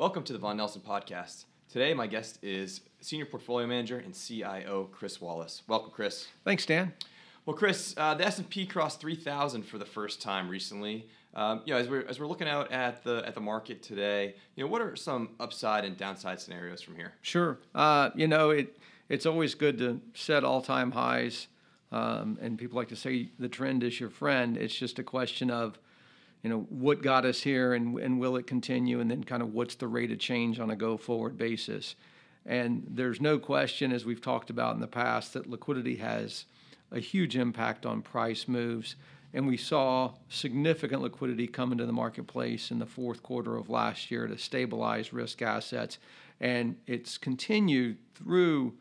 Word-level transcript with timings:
Welcome 0.00 0.22
to 0.22 0.32
the 0.32 0.38
Vaughan 0.38 0.56
Nelson 0.56 0.80
Podcast. 0.80 1.44
Today, 1.70 1.92
my 1.92 2.06
guest 2.06 2.38
is 2.42 2.80
Senior 3.02 3.26
Portfolio 3.26 3.66
Manager 3.66 3.98
and 3.98 4.14
CIO 4.14 4.88
Chris 4.90 5.20
Wallace. 5.20 5.60
Welcome, 5.68 5.90
Chris. 5.90 6.26
Thanks, 6.42 6.64
Dan. 6.64 6.94
Well, 7.44 7.54
Chris, 7.54 7.92
uh, 7.98 8.14
the 8.14 8.24
S&P 8.24 8.64
crossed 8.64 8.98
3,000 8.98 9.62
for 9.62 9.76
the 9.76 9.84
first 9.84 10.22
time 10.22 10.48
recently. 10.48 11.06
Um, 11.34 11.60
you 11.66 11.74
know, 11.74 11.80
as 11.80 11.90
we're, 11.90 12.06
as 12.08 12.18
we're 12.18 12.28
looking 12.28 12.48
out 12.48 12.72
at 12.72 13.04
the 13.04 13.22
at 13.26 13.34
the 13.34 13.42
market 13.42 13.82
today, 13.82 14.36
you 14.56 14.64
know, 14.64 14.70
what 14.70 14.80
are 14.80 14.96
some 14.96 15.36
upside 15.38 15.84
and 15.84 15.98
downside 15.98 16.40
scenarios 16.40 16.80
from 16.80 16.96
here? 16.96 17.12
Sure. 17.20 17.58
Uh, 17.74 18.08
you 18.14 18.26
know, 18.26 18.48
it 18.48 18.78
it's 19.10 19.26
always 19.26 19.54
good 19.54 19.76
to 19.76 20.00
set 20.14 20.44
all-time 20.44 20.92
highs, 20.92 21.46
um, 21.92 22.38
and 22.40 22.56
people 22.56 22.78
like 22.78 22.88
to 22.88 22.96
say 22.96 23.28
the 23.38 23.50
trend 23.50 23.84
is 23.84 24.00
your 24.00 24.08
friend. 24.08 24.56
It's 24.56 24.74
just 24.74 24.98
a 24.98 25.04
question 25.04 25.50
of, 25.50 25.78
you 26.42 26.50
know, 26.50 26.60
what 26.70 27.02
got 27.02 27.24
us 27.24 27.42
here, 27.42 27.74
and 27.74 27.98
and 27.98 28.18
will 28.18 28.36
it 28.36 28.46
continue, 28.46 29.00
and 29.00 29.10
then 29.10 29.24
kind 29.24 29.42
of 29.42 29.52
what's 29.52 29.74
the 29.74 29.88
rate 29.88 30.10
of 30.10 30.18
change 30.18 30.58
on 30.58 30.70
a 30.70 30.76
go-forward 30.76 31.36
basis. 31.36 31.96
And 32.46 32.86
there's 32.88 33.20
no 33.20 33.38
question, 33.38 33.92
as 33.92 34.04
we've 34.04 34.20
talked 34.20 34.50
about 34.50 34.74
in 34.74 34.80
the 34.80 34.86
past, 34.86 35.34
that 35.34 35.46
liquidity 35.46 35.96
has 35.96 36.46
a 36.90 36.98
huge 36.98 37.36
impact 37.36 37.84
on 37.84 38.02
price 38.02 38.48
moves 38.48 38.96
and 39.32 39.46
we 39.46 39.56
saw 39.56 40.12
significant 40.28 41.02
liquidity 41.02 41.46
come 41.46 41.72
into 41.72 41.86
the 41.86 41.92
marketplace 41.92 42.70
in 42.70 42.78
the 42.78 42.86
fourth 42.86 43.22
quarter 43.22 43.56
of 43.56 43.70
last 43.70 44.10
year 44.10 44.26
to 44.26 44.36
stabilize 44.36 45.12
risk 45.12 45.40
assets. 45.40 45.98
And 46.40 46.76
it's 46.86 47.16
continued 47.16 47.98
through 48.14 48.74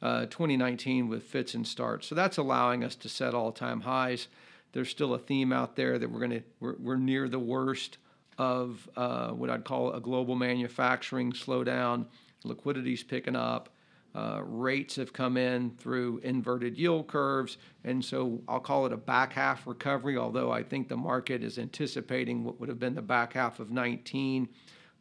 uh, 0.00 0.26
2019 0.26 1.08
with 1.08 1.24
fits 1.24 1.54
and 1.54 1.66
starts. 1.66 2.06
So 2.06 2.14
that's 2.14 2.38
allowing 2.38 2.82
us 2.82 2.94
to 2.96 3.08
set 3.08 3.34
all 3.34 3.52
time 3.52 3.82
highs. 3.82 4.28
There's 4.72 4.88
still 4.88 5.14
a 5.14 5.18
theme 5.18 5.52
out 5.52 5.76
there 5.76 5.98
that 5.98 6.10
we're 6.10 6.20
going 6.20 6.30
to 6.30 6.42
we're, 6.60 6.76
we're 6.78 6.96
near 6.96 7.28
the 7.28 7.38
worst 7.38 7.98
of 8.38 8.88
uh, 8.96 9.30
what 9.30 9.50
I'd 9.50 9.64
call 9.64 9.92
a 9.92 10.00
global 10.00 10.34
manufacturing 10.34 11.32
slowdown. 11.32 12.06
Liquidity's 12.44 13.02
picking 13.02 13.36
up. 13.36 13.68
Uh, 14.12 14.40
rates 14.42 14.96
have 14.96 15.12
come 15.12 15.36
in 15.36 15.70
through 15.78 16.18
inverted 16.24 16.76
yield 16.76 17.06
curves, 17.06 17.58
and 17.84 18.04
so 18.04 18.42
I'll 18.48 18.58
call 18.58 18.86
it 18.86 18.92
a 18.92 18.96
back 18.96 19.32
half 19.34 19.66
recovery. 19.66 20.16
Although 20.16 20.50
I 20.50 20.62
think 20.62 20.88
the 20.88 20.96
market 20.96 21.44
is 21.44 21.58
anticipating 21.58 22.42
what 22.42 22.58
would 22.58 22.68
have 22.68 22.80
been 22.80 22.94
the 22.94 23.02
back 23.02 23.34
half 23.34 23.60
of 23.60 23.70
19 23.70 24.48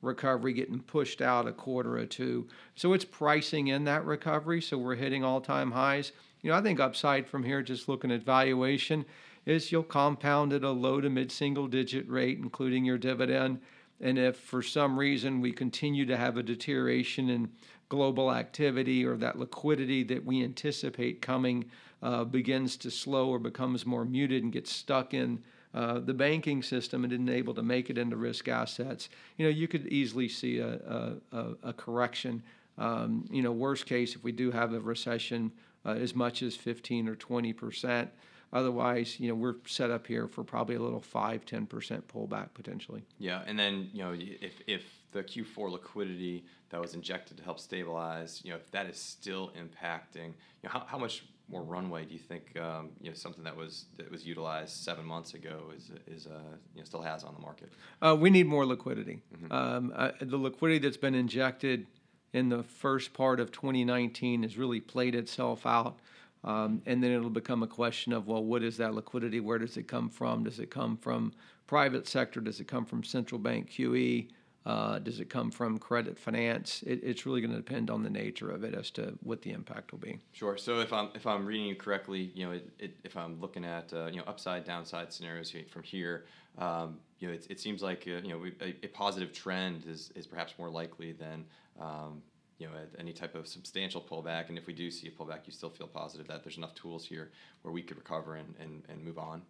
recovery 0.01 0.53
getting 0.53 0.79
pushed 0.79 1.21
out 1.21 1.47
a 1.47 1.51
quarter 1.51 1.97
or 1.97 2.05
two. 2.05 2.47
So 2.75 2.93
it's 2.93 3.05
pricing 3.05 3.67
in 3.67 3.83
that 3.85 4.05
recovery. 4.05 4.61
So 4.61 4.77
we're 4.77 4.95
hitting 4.95 5.23
all-time 5.23 5.71
highs. 5.71 6.11
You 6.41 6.51
know, 6.51 6.57
I 6.57 6.61
think 6.61 6.79
upside 6.79 7.27
from 7.27 7.43
here, 7.43 7.61
just 7.61 7.89
looking 7.89 8.11
at 8.11 8.23
valuation, 8.23 9.05
is 9.49 9.71
you'll 9.71 9.83
compound 9.83 10.53
at 10.53 10.63
a 10.63 10.69
low 10.69 11.01
to 11.01 11.09
mid-single-digit 11.09 12.07
rate, 12.09 12.37
including 12.37 12.85
your 12.85 12.97
dividend. 12.97 13.59
And 13.99 14.17
if 14.17 14.37
for 14.37 14.61
some 14.61 14.97
reason 14.97 15.41
we 15.41 15.51
continue 15.51 16.05
to 16.05 16.15
have 16.15 16.37
a 16.37 16.43
deterioration 16.43 17.29
in 17.29 17.49
global 17.89 18.31
activity 18.31 19.05
or 19.05 19.17
that 19.17 19.39
liquidity 19.39 20.03
that 20.03 20.23
we 20.23 20.43
anticipate 20.43 21.21
coming 21.21 21.65
uh, 22.01 22.23
begins 22.23 22.77
to 22.77 22.91
slow 22.91 23.29
or 23.29 23.39
becomes 23.39 23.85
more 23.85 24.05
muted 24.05 24.43
and 24.43 24.53
gets 24.53 24.71
stuck 24.71 25.13
in 25.13 25.41
uh, 25.73 25.99
the 25.99 26.13
banking 26.13 26.63
system 26.63 27.03
and 27.03 27.11
isn't 27.11 27.29
able 27.29 27.53
to 27.53 27.63
make 27.63 27.89
it 27.89 27.97
into 27.97 28.15
risk 28.15 28.47
assets, 28.47 29.09
you 29.37 29.45
know, 29.45 29.51
you 29.51 29.67
could 29.67 29.87
easily 29.87 30.27
see 30.27 30.59
a, 30.59 31.15
a, 31.31 31.45
a 31.63 31.73
correction. 31.73 32.41
Um, 32.77 33.25
you 33.29 33.41
know, 33.41 33.51
worst 33.51 33.85
case, 33.85 34.15
if 34.15 34.23
we 34.23 34.31
do 34.31 34.51
have 34.51 34.73
a 34.73 34.79
recession, 34.79 35.51
uh, 35.85 35.91
as 35.91 36.15
much 36.15 36.41
as 36.41 36.55
15 36.55 37.07
or 37.07 37.15
20 37.15 37.53
percent. 37.53 38.09
Otherwise, 38.51 39.19
you 39.19 39.29
know, 39.29 39.35
we're 39.35 39.55
set 39.65 39.91
up 39.91 40.07
here 40.07 40.27
for 40.27 40.43
probably 40.43 40.75
a 40.75 40.79
little 40.79 41.01
5, 41.01 41.45
10% 41.45 41.67
pullback 42.03 42.49
potentially. 42.53 43.03
Yeah, 43.19 43.43
and 43.45 43.57
then, 43.59 43.89
you 43.93 44.03
know, 44.03 44.15
if, 44.15 44.61
if 44.65 44.83
the 45.11 45.23
Q4 45.23 45.71
liquidity 45.71 46.45
that 46.69 46.81
was 46.81 46.93
injected 46.93 47.37
to 47.37 47.43
help 47.43 47.59
stabilize, 47.59 48.41
you 48.43 48.51
know, 48.51 48.57
if 48.57 48.69
that 48.71 48.87
is 48.87 48.97
still 48.97 49.51
impacting, 49.57 50.27
you 50.27 50.63
know, 50.63 50.69
how, 50.69 50.85
how 50.87 50.97
much 50.97 51.23
more 51.49 51.63
runway 51.63 52.05
do 52.05 52.13
you 52.13 52.19
think, 52.19 52.57
um, 52.59 52.89
you 53.01 53.09
know, 53.09 53.15
something 53.15 53.43
that 53.43 53.55
was 53.55 53.85
that 53.97 54.09
was 54.11 54.25
utilized 54.25 54.71
seven 54.71 55.05
months 55.05 55.33
ago 55.33 55.71
is 55.75 55.91
is 56.07 56.27
uh, 56.27 56.39
you 56.73 56.81
know 56.81 56.85
still 56.85 57.01
has 57.01 57.23
on 57.23 57.33
the 57.33 57.41
market? 57.41 57.69
Uh, 58.01 58.15
we 58.19 58.29
need 58.29 58.47
more 58.47 58.65
liquidity. 58.65 59.21
Mm-hmm. 59.35 59.51
Um, 59.51 59.93
uh, 59.95 60.11
the 60.21 60.37
liquidity 60.37 60.79
that's 60.79 60.97
been 60.97 61.15
injected 61.15 61.87
in 62.33 62.49
the 62.49 62.61
first 62.63 63.13
part 63.13 63.39
of 63.39 63.51
2019 63.51 64.43
has 64.43 64.57
really 64.57 64.79
played 64.79 65.15
itself 65.15 65.65
out. 65.65 65.97
Um, 66.43 66.81
and 66.85 67.03
then 67.03 67.11
it'll 67.11 67.29
become 67.29 67.63
a 67.63 67.67
question 67.67 68.13
of, 68.13 68.27
well, 68.27 68.43
what 68.43 68.63
is 68.63 68.77
that 68.77 68.93
liquidity? 68.93 69.39
Where 69.39 69.59
does 69.59 69.77
it 69.77 69.87
come 69.87 70.09
from? 70.09 70.45
Does 70.45 70.59
it 70.59 70.69
come 70.69 70.95
from 70.95 71.33
private 71.67 72.07
sector? 72.07 72.39
Does 72.39 72.59
it 72.59 72.67
come 72.67 72.85
from 72.85 73.03
central 73.03 73.39
bank 73.39 73.69
QE? 73.69 74.29
Uh, 74.65 74.99
does 74.99 75.19
it 75.19 75.29
come 75.29 75.49
from 75.49 75.77
credit 75.77 76.17
finance? 76.19 76.83
It, 76.85 76.99
it's 77.01 77.25
really 77.25 77.41
going 77.41 77.51
to 77.51 77.57
depend 77.57 77.89
on 77.89 78.03
the 78.03 78.09
nature 78.09 78.51
of 78.51 78.63
it 78.63 78.73
as 78.73 78.91
to 78.91 79.17
what 79.23 79.41
the 79.41 79.51
impact 79.51 79.91
will 79.91 79.99
be. 79.99 80.19
Sure. 80.33 80.57
So 80.57 80.79
if 80.79 80.91
I'm 80.91 81.09
if 81.15 81.25
I'm 81.25 81.45
reading 81.45 81.65
you 81.65 81.75
correctly, 81.75 82.31
you 82.35 82.45
know, 82.45 82.51
it, 82.51 82.69
it, 82.77 82.97
if 83.03 83.15
I'm 83.15 83.39
looking 83.39 83.63
at 83.63 83.91
uh, 83.93 84.07
you 84.07 84.17
know 84.17 84.23
upside 84.27 84.65
downside 84.65 85.13
scenarios 85.13 85.53
from 85.69 85.83
here, 85.83 86.25
um, 86.57 86.97
you 87.19 87.29
know, 87.29 87.33
it, 87.33 87.47
it 87.49 87.59
seems 87.59 87.81
like 87.81 88.03
uh, 88.05 88.21
you 88.21 88.29
know 88.29 88.45
a, 88.61 88.75
a, 88.83 88.87
positive 88.89 89.31
trend 89.31 89.85
is 89.87 90.11
is 90.13 90.27
perhaps 90.27 90.53
more 90.59 90.69
likely 90.69 91.13
than 91.13 91.45
um, 91.79 92.21
you 92.59 92.67
know 92.67 92.73
any 92.99 93.13
type 93.13 93.35
of 93.35 93.47
substantial 93.47 94.01
pullback 94.01 94.49
and 94.49 94.57
if 94.57 94.67
we 94.67 94.73
do 94.73 94.91
see 94.91 95.07
a 95.07 95.11
pullback 95.11 95.39
you 95.45 95.51
still 95.51 95.69
feel 95.69 95.87
positive 95.87 96.27
that 96.27 96.43
there's 96.43 96.57
enough 96.57 96.75
tools 96.75 97.05
here 97.05 97.31
where 97.63 97.71
we 97.71 97.81
could 97.81 97.97
recover 97.97 98.35
and, 98.35 98.53
and, 98.59 98.83
and 98.89 99.03
move 99.03 99.17
on? 99.17 99.41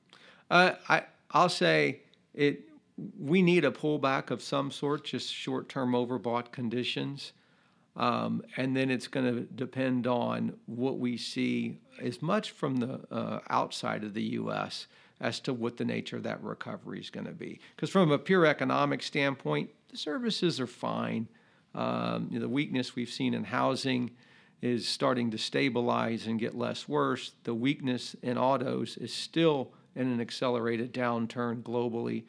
Uh, 0.50 0.74
I, 0.88 1.04
i'll 1.32 1.50
say 1.50 2.02
it 2.34 2.70
we 3.18 3.42
need 3.42 3.66
a 3.66 3.72
pullback 3.72 4.32
of 4.32 4.42
some 4.42 4.72
sort 4.72 5.06
just 5.06 5.34
short-term 5.34 5.92
overbought 5.92 6.52
conditions. 6.52 7.34
Um, 7.96 8.44
and 8.56 8.76
then 8.76 8.90
it's 8.90 9.08
going 9.08 9.26
to 9.26 9.42
depend 9.42 10.08
on 10.08 10.54
what 10.68 11.00
we 11.00 11.18
see 11.18 11.80
as 12.02 12.22
much 12.22 12.52
from 12.52 12.78
the 12.78 13.02
uh, 13.12 13.40
outside 13.50 14.04
of 14.04 14.14
the 14.14 14.24
us 14.24 14.88
as 15.20 15.40
to 15.42 15.54
what 15.54 15.78
the 15.78 15.86
nature 15.86 16.16
of 16.16 16.24
that 16.24 16.42
recovery 16.42 17.00
is 17.00 17.10
going 17.10 17.26
to 17.26 17.34
be. 17.34 17.60
Because 17.76 17.90
from 17.90 18.12
a 18.12 18.18
pure 18.18 18.46
economic 18.46 19.04
standpoint 19.04 19.70
the 19.90 19.98
services 19.98 20.60
are 20.60 20.68
fine 20.68 21.28
um, 21.76 22.28
you 22.32 22.40
know, 22.40 22.42
the 22.42 22.50
weakness 22.50 22.96
we've 22.96 23.10
seen 23.10 23.34
in 23.34 23.44
housing 23.44 24.12
is 24.62 24.88
starting 24.88 25.32
to 25.32 25.38
stabilize 25.38 26.28
and 26.28 26.40
get 26.40 26.56
less 26.56 26.88
worse. 26.88 27.32
The 27.44 27.54
weakness 27.54 28.16
in 28.22 28.38
autos 28.38 28.98
is 28.98 29.14
still 29.14 29.72
in 29.96 30.08
an 30.08 30.20
accelerated 30.20 30.94
downturn 30.94 31.64
globally. 31.64 32.24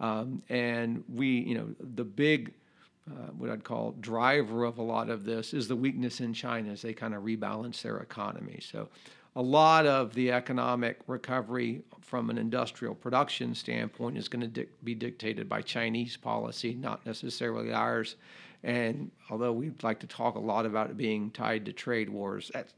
Um, 0.00 0.42
and 0.48 1.04
we, 1.12 1.26
you 1.26 1.56
know, 1.56 1.68
the 1.80 2.04
big, 2.04 2.52
uh, 3.10 3.30
what 3.36 3.50
I'd 3.50 3.64
call 3.64 3.92
driver 4.00 4.64
of 4.64 4.78
a 4.78 4.82
lot 4.82 5.10
of 5.10 5.24
this 5.24 5.54
is 5.54 5.68
the 5.68 5.76
weakness 5.76 6.20
in 6.20 6.34
China 6.34 6.70
as 6.70 6.82
they 6.82 6.92
kind 6.92 7.14
of 7.14 7.22
rebalance 7.22 7.82
their 7.82 7.98
economy. 7.98 8.60
So 8.60 8.88
a 9.34 9.42
lot 9.42 9.86
of 9.86 10.14
the 10.14 10.30
economic 10.30 11.00
recovery 11.06 11.82
from 12.00 12.30
an 12.30 12.38
industrial 12.38 12.94
production 12.94 13.54
standpoint 13.54 14.18
is 14.18 14.28
going 14.28 14.52
to 14.52 14.66
be 14.84 14.94
dictated 14.94 15.48
by 15.48 15.62
Chinese 15.62 16.16
policy, 16.16 16.74
not 16.74 17.04
necessarily 17.06 17.72
ours. 17.72 18.16
And 18.62 19.10
although 19.28 19.52
we'd 19.52 19.82
like 19.82 20.00
to 20.00 20.06
talk 20.06 20.36
a 20.36 20.40
lot 20.40 20.66
about 20.66 20.90
it 20.90 20.96
being 20.96 21.30
tied 21.30 21.64
to 21.66 21.72
trade 21.72 22.08
wars, 22.08 22.50
that's 22.54 22.72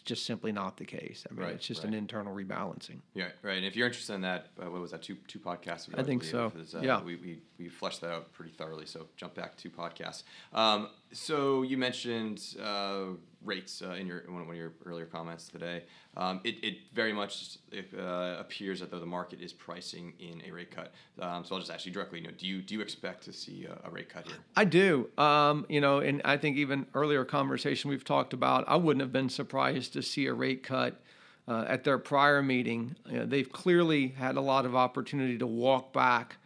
just 0.00 0.26
simply 0.26 0.52
not 0.52 0.76
the 0.76 0.84
case. 0.84 1.26
I 1.30 1.34
mean, 1.34 1.44
right, 1.44 1.54
it's 1.54 1.66
just 1.66 1.82
right. 1.82 1.88
an 1.88 1.94
internal 1.94 2.34
rebalancing. 2.34 3.00
Yeah, 3.14 3.28
right. 3.42 3.56
And 3.56 3.66
if 3.66 3.76
you're 3.76 3.86
interested 3.86 4.14
in 4.14 4.22
that, 4.22 4.48
uh, 4.60 4.70
what 4.70 4.80
was 4.80 4.90
that? 4.92 5.02
Two 5.02 5.16
two 5.28 5.38
podcasts 5.38 5.88
ago. 5.88 5.96
I 5.98 6.02
think 6.02 6.24
so. 6.24 6.52
uh, 6.74 6.80
yeah, 6.80 7.02
we, 7.02 7.16
we 7.16 7.42
we 7.58 7.68
fleshed 7.68 8.00
that 8.00 8.10
out 8.10 8.32
pretty 8.32 8.52
thoroughly. 8.52 8.86
So 8.86 9.06
jump 9.16 9.34
back 9.34 9.56
to 9.58 9.70
podcasts. 9.70 10.22
Um, 10.52 10.88
so 11.12 11.62
you 11.62 11.76
mentioned 11.76 12.56
uh, 12.62 13.16
rates 13.44 13.82
uh, 13.82 13.92
in 13.92 14.06
your 14.06 14.22
one, 14.28 14.42
of 14.42 14.56
your 14.56 14.72
earlier 14.86 15.06
comments 15.06 15.48
today. 15.48 15.82
Um, 16.16 16.40
it, 16.44 16.56
it 16.62 16.78
very 16.94 17.12
much 17.12 17.58
uh, 17.98 18.36
appears 18.38 18.80
that 18.80 18.90
though 18.90 19.00
the 19.00 19.06
market 19.06 19.40
is 19.40 19.52
pricing 19.52 20.12
in 20.18 20.42
a 20.46 20.52
rate 20.52 20.70
cut. 20.70 20.92
Um, 21.20 21.44
so 21.44 21.54
I'll 21.54 21.60
just 21.60 21.70
ask 21.70 21.86
you 21.86 21.92
directly. 21.92 22.20
You 22.20 22.26
know, 22.26 22.32
do 22.36 22.46
you 22.46 22.62
do 22.62 22.74
you 22.74 22.80
expect 22.80 23.24
to 23.24 23.32
see 23.32 23.66
a, 23.66 23.88
a 23.88 23.90
rate 23.90 24.08
cut 24.08 24.26
here? 24.26 24.36
I 24.56 24.64
do. 24.64 25.10
Um, 25.18 25.66
you 25.68 25.80
know, 25.80 25.98
and 25.98 26.22
I 26.24 26.36
think 26.36 26.56
even 26.56 26.86
earlier 26.94 27.24
conversation 27.24 27.90
we've 27.90 28.04
talked 28.04 28.32
about, 28.32 28.64
I 28.68 28.76
wouldn't 28.76 29.00
have 29.00 29.12
been 29.12 29.28
surprised 29.28 29.81
to 29.90 30.02
see 30.02 30.26
a 30.26 30.34
rate 30.34 30.62
cut. 30.62 31.00
Uh, 31.48 31.64
at 31.66 31.82
their 31.82 31.98
prior 31.98 32.40
meeting, 32.40 32.94
know, 33.10 33.26
they've 33.26 33.50
clearly 33.50 34.08
had 34.08 34.36
a 34.36 34.40
lot 34.40 34.64
of 34.64 34.76
opportunity 34.76 35.36
to 35.36 35.46
walk 35.46 35.92
back 35.92 36.36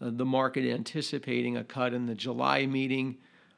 uh, 0.00 0.10
the 0.12 0.24
market 0.24 0.72
anticipating 0.72 1.56
a 1.56 1.64
cut 1.64 1.92
in 1.92 2.06
the 2.06 2.14
July 2.14 2.64
meeting. 2.64 3.16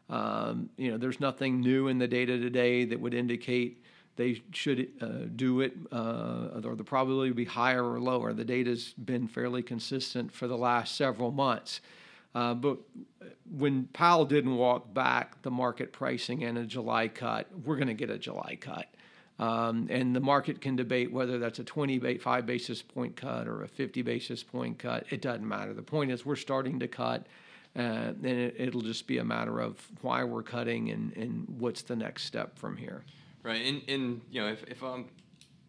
Um, 0.09 0.71
you 0.79 0.91
know, 0.91 0.97
there's 0.97 1.21
nothing 1.21 1.61
new 1.61 1.89
in 1.89 1.99
the 1.99 2.09
data 2.09 2.39
today 2.39 2.87
that 2.87 2.99
would 2.99 3.13
indicate 3.13 3.83
they 4.17 4.43
should 4.53 4.89
uh, 5.01 5.29
do 5.35 5.61
it, 5.61 5.75
uh, 5.93 6.61
or 6.65 6.75
the 6.75 6.85
probability 6.85 7.31
would 7.31 7.37
be 7.37 7.45
higher 7.45 7.85
or 7.85 8.01
lower. 8.01 8.33
The 8.33 8.45
data's 8.45 8.95
been 8.95 9.29
fairly 9.29 9.63
consistent 9.63 10.33
for 10.33 10.49
the 10.49 10.57
last 10.57 10.97
several 10.97 11.31
months. 11.31 11.83
Uh, 12.35 12.55
but 12.55 12.79
when 13.51 13.85
Powell 13.93 14.25
didn't 14.25 14.57
walk 14.57 14.93
back 14.93 15.43
the 15.43 15.51
market 15.51 15.93
pricing 15.93 16.43
in 16.43 16.57
a 16.57 16.65
July 16.65 17.09
cut, 17.09 17.47
we're 17.65 17.77
going 17.77 17.89
to 17.89 17.95
get 17.95 18.11
a 18.11 18.19
July 18.19 18.57
cut. 18.61 18.87
Um, 19.39 19.87
and 19.91 20.17
the 20.17 20.21
market 20.21 20.61
can 20.63 20.77
debate 20.77 21.13
whether 21.13 21.39
that's 21.39 21.59
a 21.59 21.65
25 21.65 22.47
basis 22.47 22.81
point 22.83 23.17
cut 23.17 23.47
or 23.47 23.63
a 23.63 23.69
50 23.69 24.01
basis 24.03 24.43
point 24.43 24.79
cut. 24.79 25.05
It 25.11 25.21
doesn't 25.21 25.47
matter. 25.47 25.75
The 25.75 25.83
point 25.83 26.11
is, 26.11 26.25
we're 26.25 26.37
starting 26.37 26.81
to 26.81 26.89
cut 26.89 27.27
Uh, 27.77 28.15
and 28.23 28.25
it, 28.25 28.55
it'll 28.59 28.81
just 28.81 29.07
be 29.07 29.19
a 29.19 29.25
matter 29.25 29.61
of 29.61 29.87
why 30.01 30.25
we're 30.25 30.43
cutting 30.43 30.91
and, 30.91 31.15
and 31.15 31.45
what's 31.59 31.83
the 31.83 31.95
next 31.95 32.25
step 32.25 32.59
from 32.59 32.75
here. 32.79 33.03
Right, 33.43 33.61
and, 33.67 33.83
and 33.89 34.21
you 34.31 34.41
know 34.41 34.49
if, 34.49 34.65
if 34.65 34.83
um 34.83 35.05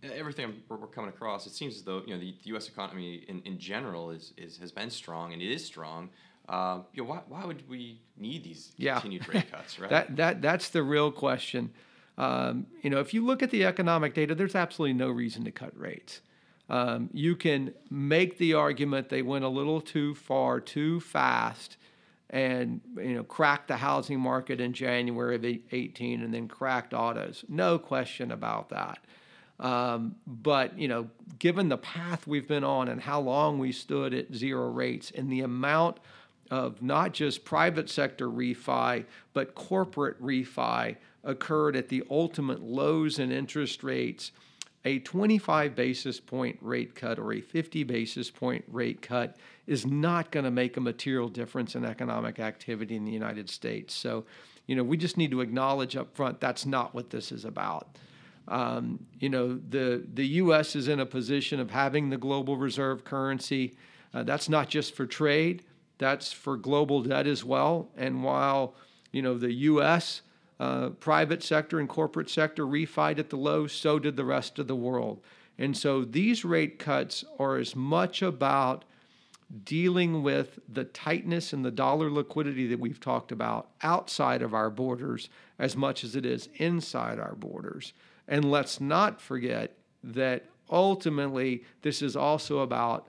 everything 0.01 0.53
we're, 0.69 0.77
we're 0.77 0.87
coming 0.87 1.09
across, 1.09 1.45
it 1.45 1.53
seems 1.53 1.75
as 1.75 1.81
though 1.83 2.01
you 2.07 2.13
know 2.13 2.19
the, 2.19 2.31
the 2.43 2.49
U.S. 2.51 2.69
economy 2.69 3.25
in, 3.27 3.41
in 3.43 3.59
general 3.59 4.11
is, 4.11 4.31
is 4.37 4.57
has 4.59 4.71
been 4.71 4.89
strong 4.89 5.33
and 5.33 5.41
it 5.41 5.51
is 5.51 5.65
strong. 5.65 6.09
Uh, 6.47 6.79
you 6.93 7.03
know, 7.03 7.09
why, 7.09 7.19
why 7.27 7.43
would 7.43 7.67
we 7.67 7.99
need 8.15 8.41
these 8.45 8.71
Yeah. 8.77 9.01
continued 9.01 9.27
rate 9.27 9.51
cuts, 9.51 9.77
right? 9.81 9.89
That 9.89 10.15
that 10.15 10.41
that's 10.41 10.69
the 10.69 10.83
real 10.83 11.11
question. 11.11 11.71
Um, 12.17 12.65
you 12.81 12.89
know, 12.89 12.99
if 12.99 13.13
you 13.13 13.25
look 13.25 13.43
at 13.43 13.51
the 13.51 13.63
economic 13.65 14.13
data, 14.13 14.33
there's 14.33 14.55
absolutely 14.55 14.93
no 14.93 15.09
reason 15.09 15.43
to 15.45 15.51
cut 15.51 15.77
rates. 15.79 16.21
Um, 16.69 17.09
you 17.13 17.35
can 17.35 17.73
make 17.89 18.37
the 18.37 18.53
argument 18.55 19.09
they 19.09 19.21
went 19.21 19.45
a 19.45 19.49
little 19.49 19.79
too 19.79 20.15
far, 20.15 20.59
too 20.59 20.99
fast, 20.99 21.77
and 22.29 22.81
you 22.97 23.13
know 23.13 23.23
cracked 23.23 23.69
the 23.69 23.77
housing 23.77 24.19
market 24.19 24.59
in 24.59 24.73
January 24.73 25.35
of 25.35 25.45
18, 25.45 26.21
and 26.21 26.33
then 26.33 26.47
cracked 26.47 26.93
autos. 26.93 27.45
No 27.47 27.79
question 27.79 28.31
about 28.31 28.69
that. 28.69 28.99
Um, 29.59 30.15
but 30.25 30.77
you 30.77 30.87
know, 30.87 31.09
given 31.39 31.69
the 31.69 31.77
path 31.77 32.27
we've 32.27 32.47
been 32.47 32.65
on 32.65 32.89
and 32.89 33.01
how 33.01 33.21
long 33.21 33.59
we 33.59 33.71
stood 33.71 34.13
at 34.13 34.33
zero 34.33 34.69
rates, 34.69 35.11
and 35.15 35.31
the 35.31 35.41
amount 35.41 35.99
of 36.51 36.81
not 36.81 37.13
just 37.13 37.45
private 37.45 37.89
sector 37.89 38.27
refi, 38.29 39.05
but 39.33 39.55
corporate 39.55 40.21
refi 40.21 40.97
occurred 41.27 41.75
at 41.75 41.89
the 41.89 42.03
ultimate 42.09 42.63
lows 42.63 43.19
in 43.19 43.31
interest 43.31 43.83
rates. 43.83 44.31
A 44.85 44.99
25 44.99 45.75
basis 45.75 46.19
point 46.19 46.57
rate 46.61 46.95
cut 46.95 47.19
or 47.19 47.33
a 47.33 47.41
50 47.41 47.83
basis 47.83 48.31
point 48.31 48.63
rate 48.69 49.01
cut 49.01 49.35
is 49.67 49.85
not 49.85 50.31
going 50.31 50.45
to 50.45 50.51
make 50.51 50.77
a 50.77 50.81
material 50.81 51.27
difference 51.27 51.75
in 51.75 51.83
economic 51.83 52.39
activity 52.39 52.95
in 52.95 53.03
the 53.03 53.11
United 53.11 53.49
States. 53.49 53.93
So, 53.93 54.23
you 54.65 54.75
know, 54.75 54.83
we 54.83 54.95
just 54.95 55.17
need 55.17 55.31
to 55.31 55.41
acknowledge 55.41 55.97
up 55.97 56.15
front 56.15 56.39
that's 56.39 56.65
not 56.65 56.95
what 56.95 57.09
this 57.09 57.33
is 57.33 57.43
about. 57.43 57.97
Um, 58.47 59.05
you 59.19 59.27
know, 59.27 59.59
the, 59.69 60.05
the 60.13 60.25
U.S. 60.27 60.73
is 60.73 60.87
in 60.87 61.01
a 61.01 61.05
position 61.05 61.59
of 61.59 61.71
having 61.71 62.09
the 62.09 62.17
global 62.17 62.55
reserve 62.55 63.03
currency. 63.03 63.75
Uh, 64.13 64.23
that's 64.23 64.47
not 64.47 64.69
just 64.69 64.95
for 64.95 65.05
trade, 65.05 65.63
that's 65.97 66.31
for 66.31 66.55
global 66.55 67.01
debt 67.01 67.27
as 67.27 67.43
well. 67.43 67.89
And 67.97 68.23
while, 68.23 68.73
you 69.11 69.21
know, 69.21 69.37
the 69.37 69.51
U.S. 69.51 70.21
Uh, 70.59 70.89
private 70.89 71.43
sector 71.43 71.79
and 71.79 71.87
corporate 71.87 72.29
sector 72.29 72.65
refied 72.65 73.19
at 73.19 73.29
the 73.29 73.37
low, 73.37 73.67
so 73.67 73.99
did 73.99 74.15
the 74.15 74.25
rest 74.25 74.57
of 74.57 74.67
the 74.67 74.75
world. 74.75 75.21
And 75.57 75.75
so 75.75 76.03
these 76.03 76.43
rate 76.43 76.79
cuts 76.79 77.23
are 77.39 77.57
as 77.57 77.75
much 77.75 78.21
about 78.21 78.85
dealing 79.63 80.23
with 80.23 80.59
the 80.67 80.83
tightness 80.83 81.53
and 81.53 81.63
the 81.63 81.71
dollar 81.71 82.09
liquidity 82.11 82.67
that 82.67 82.79
we've 82.79 82.99
talked 82.99 83.31
about 83.31 83.69
outside 83.81 84.41
of 84.41 84.53
our 84.53 84.69
borders 84.69 85.29
as 85.57 85.75
much 85.75 86.03
as 86.03 86.15
it 86.15 86.25
is 86.25 86.49
inside 86.55 87.19
our 87.19 87.35
borders. 87.35 87.93
And 88.27 88.51
let's 88.51 88.81
not 88.81 89.21
forget 89.21 89.77
that 90.03 90.45
ultimately 90.69 91.63
this 91.81 92.01
is 92.01 92.15
also 92.15 92.59
about 92.59 93.07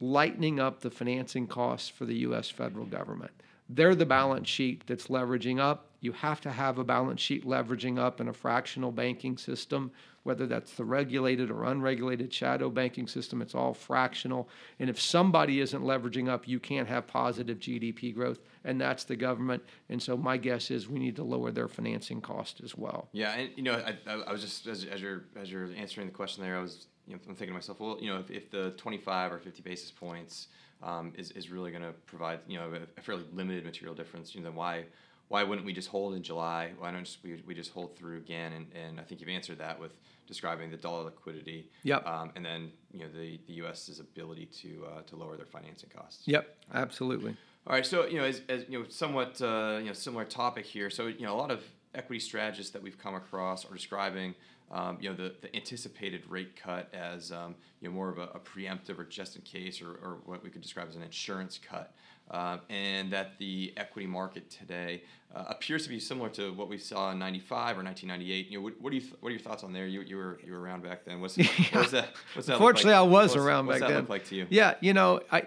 lightening 0.00 0.60
up 0.60 0.80
the 0.80 0.90
financing 0.90 1.46
costs 1.46 1.88
for 1.88 2.04
the 2.04 2.18
US 2.18 2.48
federal 2.48 2.86
government. 2.86 3.32
They're 3.68 3.94
the 3.94 4.06
balance 4.06 4.48
sheet 4.48 4.84
that's 4.86 5.08
leveraging 5.08 5.58
up. 5.58 5.89
You 6.00 6.12
have 6.12 6.40
to 6.42 6.50
have 6.50 6.78
a 6.78 6.84
balance 6.84 7.20
sheet 7.20 7.46
leveraging 7.46 7.98
up 7.98 8.20
in 8.20 8.28
a 8.28 8.32
fractional 8.32 8.90
banking 8.90 9.36
system, 9.36 9.90
whether 10.22 10.46
that's 10.46 10.74
the 10.74 10.84
regulated 10.84 11.50
or 11.50 11.64
unregulated 11.64 12.32
shadow 12.32 12.68
banking 12.68 13.06
system, 13.06 13.40
it's 13.40 13.54
all 13.54 13.72
fractional. 13.72 14.48
And 14.78 14.90
if 14.90 15.00
somebody 15.00 15.60
isn't 15.60 15.82
leveraging 15.82 16.28
up, 16.28 16.46
you 16.46 16.60
can't 16.60 16.88
have 16.88 17.06
positive 17.06 17.58
GDP 17.58 18.14
growth, 18.14 18.40
and 18.64 18.80
that's 18.80 19.04
the 19.04 19.16
government. 19.16 19.62
And 19.88 20.02
so 20.02 20.16
my 20.16 20.36
guess 20.36 20.70
is 20.70 20.88
we 20.88 20.98
need 20.98 21.16
to 21.16 21.24
lower 21.24 21.50
their 21.50 21.68
financing 21.68 22.20
cost 22.20 22.60
as 22.62 22.76
well. 22.76 23.08
Yeah, 23.12 23.32
and 23.32 23.50
you 23.56 23.62
know, 23.62 23.74
I, 23.74 24.10
I, 24.10 24.32
was 24.32 24.42
just 24.42 24.66
as, 24.66 24.84
as 24.84 25.00
you're 25.00 25.24
as 25.36 25.50
you're 25.50 25.70
answering 25.76 26.06
the 26.06 26.12
question 26.12 26.42
there, 26.42 26.56
I 26.56 26.60
was 26.60 26.86
you 27.06 27.14
know, 27.14 27.20
I'm 27.28 27.34
thinking 27.34 27.48
to 27.48 27.54
myself, 27.54 27.80
well, 27.80 27.98
you 28.00 28.12
know, 28.12 28.20
if, 28.20 28.30
if 28.30 28.50
the 28.50 28.70
25 28.76 29.32
or 29.32 29.38
50 29.38 29.62
basis 29.62 29.90
points 29.90 30.48
um, 30.82 31.12
is, 31.16 31.32
is 31.32 31.50
really 31.50 31.70
going 31.70 31.82
to 31.82 31.92
provide 32.06 32.40
you 32.46 32.58
know 32.58 32.72
a, 32.72 32.98
a 32.98 33.02
fairly 33.02 33.24
limited 33.32 33.64
material 33.64 33.94
difference, 33.94 34.34
you 34.34 34.40
know, 34.40 34.48
then 34.48 34.54
why 34.54 34.84
why 35.30 35.44
wouldn't 35.44 35.64
we 35.64 35.72
just 35.72 35.88
hold 35.88 36.14
in 36.14 36.24
July? 36.24 36.72
Why 36.76 36.90
don't 36.90 37.04
just, 37.04 37.22
we, 37.22 37.40
we 37.46 37.54
just 37.54 37.70
hold 37.70 37.96
through 37.96 38.16
again? 38.16 38.52
And, 38.52 38.66
and 38.74 39.00
I 39.00 39.04
think 39.04 39.20
you've 39.20 39.30
answered 39.30 39.58
that 39.58 39.78
with 39.78 39.92
describing 40.26 40.72
the 40.72 40.76
dollar 40.76 41.04
liquidity. 41.04 41.70
Yep. 41.84 42.04
Um, 42.04 42.32
and 42.34 42.44
then 42.44 42.72
you 42.92 43.00
know 43.00 43.06
the, 43.14 43.38
the 43.46 43.52
U.S.'s 43.54 44.00
ability 44.00 44.46
to 44.60 44.86
uh, 44.92 45.02
to 45.02 45.14
lower 45.14 45.36
their 45.36 45.46
financing 45.46 45.88
costs. 45.88 46.26
Yep, 46.26 46.56
absolutely. 46.74 47.36
All 47.64 47.74
right, 47.74 47.86
so 47.86 48.06
you 48.06 48.18
know, 48.18 48.24
as, 48.24 48.42
as 48.48 48.64
you 48.68 48.80
know, 48.80 48.86
somewhat 48.88 49.40
uh, 49.40 49.76
you 49.78 49.86
know 49.86 49.92
similar 49.92 50.24
topic 50.24 50.66
here. 50.66 50.90
So 50.90 51.06
you 51.06 51.22
know, 51.22 51.32
a 51.32 51.38
lot 51.38 51.52
of 51.52 51.62
equity 51.94 52.18
strategists 52.18 52.72
that 52.72 52.82
we've 52.82 52.98
come 52.98 53.14
across 53.14 53.64
are 53.64 53.74
describing 53.74 54.34
um, 54.72 54.98
you 55.00 55.10
know 55.10 55.14
the, 55.14 55.34
the 55.42 55.54
anticipated 55.54 56.22
rate 56.28 56.56
cut 56.56 56.92
as 56.92 57.30
um, 57.30 57.54
you 57.80 57.88
know 57.88 57.94
more 57.94 58.08
of 58.08 58.18
a, 58.18 58.30
a, 58.34 58.40
preemptive 58.40 58.98
or 58.98 59.04
just 59.04 59.36
in 59.36 59.42
case, 59.42 59.80
or, 59.80 59.90
or 59.90 60.18
what 60.24 60.42
we 60.42 60.50
could 60.50 60.62
describe 60.62 60.88
as 60.88 60.96
an 60.96 61.02
insurance 61.02 61.56
cut, 61.58 61.94
uh, 62.30 62.58
and 62.68 63.10
that 63.12 63.38
the 63.38 63.72
equity 63.76 64.06
market 64.06 64.48
today 64.50 65.02
uh, 65.34 65.44
appears 65.48 65.82
to 65.84 65.88
be 65.88 65.98
similar 66.00 66.28
to 66.28 66.52
what 66.52 66.68
we 66.68 66.78
saw 66.78 67.10
in 67.12 67.18
'95 67.18 67.78
or 67.78 67.82
1998. 67.82 68.48
You 68.48 68.58
know, 68.58 68.64
what, 68.64 68.80
what 68.80 68.90
do 68.90 68.96
you 68.96 69.02
th- 69.02 69.14
what 69.20 69.28
are 69.28 69.32
your 69.32 69.40
thoughts 69.40 69.64
on 69.64 69.72
there? 69.72 69.86
You, 69.86 70.02
you 70.02 70.16
were 70.16 70.38
you 70.44 70.52
were 70.52 70.60
around 70.60 70.82
back 70.82 71.04
then. 71.04 71.20
What's, 71.20 71.36
what 71.72 71.74
was 71.74 71.90
that? 71.92 72.14
What's 72.34 72.46
that? 72.48 72.58
Fortunately, 72.58 72.92
like? 72.92 72.98
I 73.00 73.02
was 73.02 73.30
What's- 73.30 73.36
around 73.44 73.66
what's 73.66 73.80
back 73.80 73.88
that 73.88 73.94
then. 73.94 74.02
look 74.02 74.10
like 74.10 74.24
to 74.26 74.36
you? 74.36 74.46
Yeah, 74.50 74.74
you 74.80 74.92
know, 74.92 75.20
I, 75.30 75.44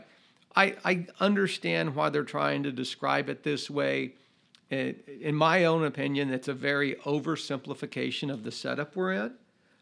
I, 0.55 0.75
I 0.85 1.07
understand 1.19 1.95
why 1.95 2.09
they're 2.09 2.23
trying 2.23 2.63
to 2.63 2.71
describe 2.71 3.29
it 3.29 3.43
this 3.43 3.69
way. 3.69 4.13
In, 4.69 4.95
in 5.21 5.35
my 5.35 5.65
own 5.65 5.83
opinion, 5.85 6.31
it's 6.33 6.47
a 6.47 6.53
very 6.53 6.95
oversimplification 7.05 8.31
of 8.31 8.43
the 8.43 8.51
setup 8.51 8.95
we're 8.95 9.13
in. 9.13 9.33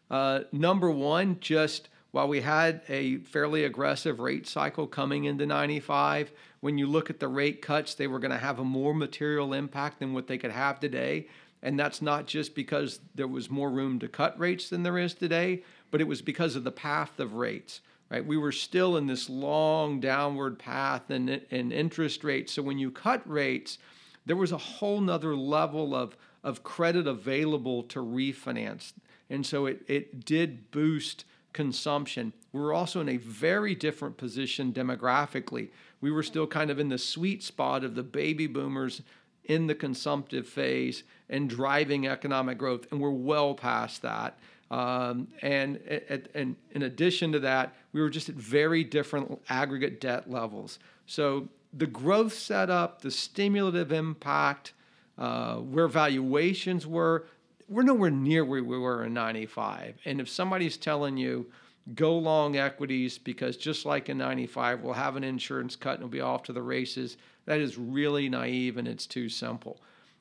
Uh, 0.09 0.41
number 0.51 0.91
one, 0.91 1.37
just 1.39 1.87
while 2.11 2.27
we 2.27 2.41
had 2.41 2.81
a 2.89 3.17
fairly 3.19 3.63
aggressive 3.63 4.19
rate 4.19 4.45
cycle 4.47 4.85
coming 4.85 5.23
into 5.23 5.45
95, 5.45 6.31
when 6.59 6.77
you 6.77 6.85
look 6.85 7.09
at 7.09 7.19
the 7.19 7.27
rate 7.27 7.61
cuts, 7.61 7.95
they 7.95 8.07
were 8.07 8.19
going 8.19 8.31
to 8.31 8.37
have 8.37 8.59
a 8.59 8.63
more 8.63 8.93
material 8.93 9.53
impact 9.53 9.99
than 9.99 10.13
what 10.13 10.27
they 10.27 10.37
could 10.37 10.51
have 10.51 10.79
today. 10.79 11.27
And 11.63 11.79
that's 11.79 12.01
not 12.01 12.27
just 12.27 12.53
because 12.53 12.99
there 13.15 13.27
was 13.27 13.49
more 13.49 13.69
room 13.69 13.99
to 13.99 14.07
cut 14.07 14.37
rates 14.37 14.69
than 14.69 14.83
there 14.83 14.97
is 14.97 15.13
today, 15.13 15.63
but 15.89 16.01
it 16.01 16.07
was 16.07 16.21
because 16.21 16.55
of 16.55 16.63
the 16.63 16.71
path 16.71 17.19
of 17.19 17.33
rates, 17.35 17.81
right? 18.09 18.25
We 18.25 18.37
were 18.37 18.51
still 18.51 18.97
in 18.97 19.07
this 19.07 19.29
long 19.29 19.99
downward 19.99 20.59
path 20.59 21.09
in, 21.11 21.29
in 21.29 21.71
interest 21.71 22.23
rates. 22.23 22.51
So 22.51 22.61
when 22.61 22.77
you 22.77 22.91
cut 22.91 23.21
rates, 23.29 23.77
there 24.25 24.35
was 24.35 24.51
a 24.51 24.57
whole 24.57 24.99
nother 24.99 25.35
level 25.35 25.95
of, 25.95 26.17
of 26.43 26.63
credit 26.63 27.07
available 27.07 27.83
to 27.83 27.99
refinance. 27.99 28.93
And 29.29 29.45
so 29.45 29.65
it, 29.65 29.83
it 29.87 30.25
did 30.25 30.71
boost 30.71 31.25
consumption. 31.53 32.33
We 32.53 32.61
were 32.61 32.73
also 32.73 33.01
in 33.01 33.09
a 33.09 33.17
very 33.17 33.75
different 33.75 34.17
position 34.17 34.73
demographically. 34.73 35.69
We 36.01 36.11
were 36.11 36.23
still 36.23 36.47
kind 36.47 36.69
of 36.69 36.79
in 36.79 36.89
the 36.89 36.97
sweet 36.97 37.43
spot 37.43 37.83
of 37.83 37.95
the 37.95 38.03
baby 38.03 38.47
boomers 38.47 39.01
in 39.45 39.67
the 39.67 39.75
consumptive 39.75 40.47
phase 40.47 41.03
and 41.29 41.49
driving 41.49 42.07
economic 42.07 42.57
growth, 42.57 42.91
and 42.91 42.99
we're 42.99 43.09
well 43.09 43.53
past 43.53 44.01
that. 44.01 44.37
Um, 44.69 45.27
and, 45.41 45.77
at, 45.87 46.29
and 46.33 46.55
in 46.71 46.83
addition 46.83 47.33
to 47.33 47.39
that, 47.39 47.75
we 47.91 48.01
were 48.01 48.09
just 48.09 48.29
at 48.29 48.35
very 48.35 48.83
different 48.83 49.41
aggregate 49.49 49.99
debt 49.99 50.29
levels. 50.29 50.79
So 51.05 51.49
the 51.73 51.87
growth 51.87 52.33
setup, 52.33 53.01
the 53.01 53.11
stimulative 53.11 53.91
impact, 53.91 54.73
uh, 55.17 55.57
where 55.57 55.87
valuations 55.87 56.87
were, 56.87 57.25
we're 57.71 57.83
nowhere 57.83 58.11
near 58.11 58.43
where 58.43 58.63
we 58.63 58.77
were 58.77 59.05
in 59.05 59.13
95. 59.13 59.95
And 60.03 60.19
if 60.19 60.29
somebody's 60.29 60.75
telling 60.75 61.15
you, 61.15 61.49
go 61.95 62.17
long 62.17 62.57
equities 62.57 63.17
because 63.17 63.55
just 63.55 63.85
like 63.85 64.09
in 64.09 64.17
95, 64.17 64.81
we'll 64.81 64.93
have 64.93 65.15
an 65.15 65.23
insurance 65.23 65.77
cut 65.77 65.93
and 65.93 66.01
we'll 66.01 66.09
be 66.09 66.21
off 66.21 66.43
to 66.43 66.53
the 66.53 66.61
races, 66.61 67.15
that 67.45 67.61
is 67.61 67.77
really 67.77 68.27
naive 68.27 68.77
and 68.77 68.87
it's 68.87 69.07
too 69.07 69.29
simple. 69.29 69.79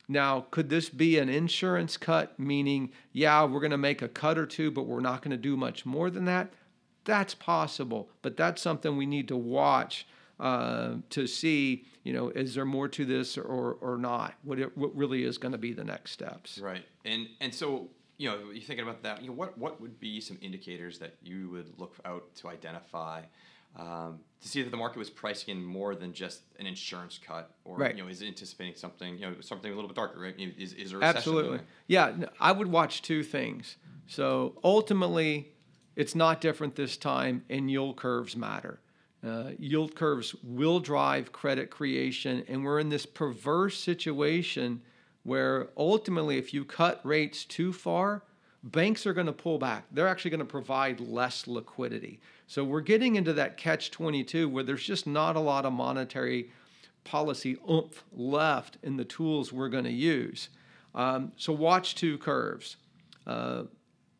Now, 0.09 0.47
could 0.51 0.71
this 0.71 0.89
be 0.89 1.19
an 1.19 1.29
insurance 1.29 1.97
cut, 1.97 2.39
meaning, 2.39 2.91
yeah, 3.13 3.45
we're 3.45 3.61
going 3.61 3.71
to 3.71 3.79
make 3.79 4.01
a 4.01 4.09
cut 4.09 4.39
or 4.39 4.47
two, 4.47 4.71
but 4.71 4.87
we're 4.87 5.01
not 5.01 5.23
going 5.23 5.31
to 5.33 5.37
do 5.37 5.57
much 5.57 5.85
more 5.85 6.09
than 6.09 6.25
that? 6.27 6.53
That's 7.05 7.35
possible, 7.35 8.09
but 8.23 8.37
that's 8.37 8.63
something 8.63 8.97
we 8.97 9.07
need 9.07 9.29
to 9.29 9.37
watch 9.37 10.07
uh, 10.41 10.95
to 11.11 11.27
see, 11.27 11.85
you 12.03 12.13
know, 12.13 12.31
is 12.31 12.55
there 12.55 12.65
more 12.65 12.89
to 12.89 13.05
this 13.05 13.37
or, 13.37 13.77
or 13.81 13.99
not? 13.99 14.35
What, 14.43 14.59
it, 14.59 14.77
what 14.77 14.95
really 14.97 15.23
is 15.25 15.39
going 15.39 15.53
to 15.53 15.59
be 15.59 15.73
the 15.73 15.85
next 15.85 16.13
steps? 16.13 16.59
Right, 16.59 16.85
and 17.05 17.29
and 17.41 17.55
so 17.55 17.91
you 18.17 18.29
know, 18.29 18.51
you're 18.53 18.63
thinking 18.63 18.81
about 18.81 19.03
that. 19.03 19.23
You 19.23 19.29
know, 19.29 19.35
what 19.35 19.57
what 19.57 19.81
would 19.81 20.01
be 20.01 20.21
some 20.21 20.39
indicators 20.43 20.99
that 20.99 21.17
you 21.23 21.49
would 21.51 21.79
look 21.79 21.97
out 22.05 22.35
to 22.37 22.49
identify 22.49 23.23
um, 23.77 24.21
to 24.41 24.49
see 24.49 24.63
that 24.63 24.71
the 24.71 24.77
market 24.77 24.99
was 24.99 25.11
pricing 25.11 25.57
in 25.57 25.65
more 25.65 25.95
than 25.95 26.13
just 26.13 26.43
an 26.59 26.67
insurance 26.67 27.19
cut, 27.25 27.55
or 27.65 27.77
Right. 27.77 27.97
you 27.97 28.03
know, 28.03 28.09
is 28.09 28.21
it 28.21 28.27
anticipating 28.27 28.75
something, 28.75 29.19
you 29.19 29.31
know, 29.31 29.41
something 29.41 29.71
a 29.71 29.75
little 29.75 29.89
bit 29.89 29.97
darker, 29.97 30.21
right? 30.21 30.35
Is 30.39 30.73
is 30.73 30.93
a 30.93 30.99
recession 30.99 31.17
Absolutely. 31.17 31.51
looming? 31.51 31.67
Yeah, 31.87 32.13
I 32.41 32.53
would 32.53 32.67
watch 32.69 33.03
two 33.03 33.23
things. 33.23 33.77
So 34.07 34.59
ultimately, 34.65 35.53
it's 35.95 36.15
not 36.15 36.41
different 36.41 36.75
this 36.75 36.97
time, 36.97 37.45
and 37.49 37.71
yield 37.71 37.97
curves 37.97 38.37
matter. 38.37 38.81
Uh, 39.27 39.51
yield 39.59 39.95
curves 39.95 40.35
will 40.43 40.81
drive 40.81 41.33
credit 41.33 41.71
creation, 41.71 42.45
and 42.49 42.65
we're 42.65 42.81
in 42.81 42.89
this 42.89 43.05
perverse 43.05 43.79
situation 43.79 44.81
where 45.25 45.69
ultimately, 45.77 46.39
if 46.39 46.55
you 46.55 46.65
cut 46.65 47.01
rates 47.05 47.45
too 47.45 47.73
far, 47.73 48.23
banks 48.63 49.07
are 49.07 49.13
going 49.13 49.27
to 49.27 49.33
pull 49.33 49.59
back. 49.59 49.85
They're 49.93 50.09
actually 50.09 50.31
going 50.31 50.41
to 50.41 50.47
provide 50.47 51.01
less 51.01 51.47
liquidity. 51.47 52.21
So 52.47 52.65
we're 52.65 52.81
getting 52.81 53.17
into 53.17 53.33
that 53.35 53.57
catch 53.57 53.91
22 53.91 54.49
where 54.49 54.65
there's 54.65 54.85
just 54.85 55.07
not 55.07 55.37
a 55.37 55.41
lot 55.41 55.67
of 55.67 55.73
monetary 55.73 56.51
policy 57.05 57.59
oomph 57.71 58.05
left 58.13 58.79
in 58.83 58.97
the 58.97 59.05
tools 59.05 59.53
we're 59.53 59.69
going 59.69 59.85
to 59.85 59.93
use. 59.93 60.49
Um, 60.95 61.33
so 61.37 61.53
watch 61.53 61.95
two 61.95 62.19
curves. 62.19 62.77
Uh, 63.27 63.65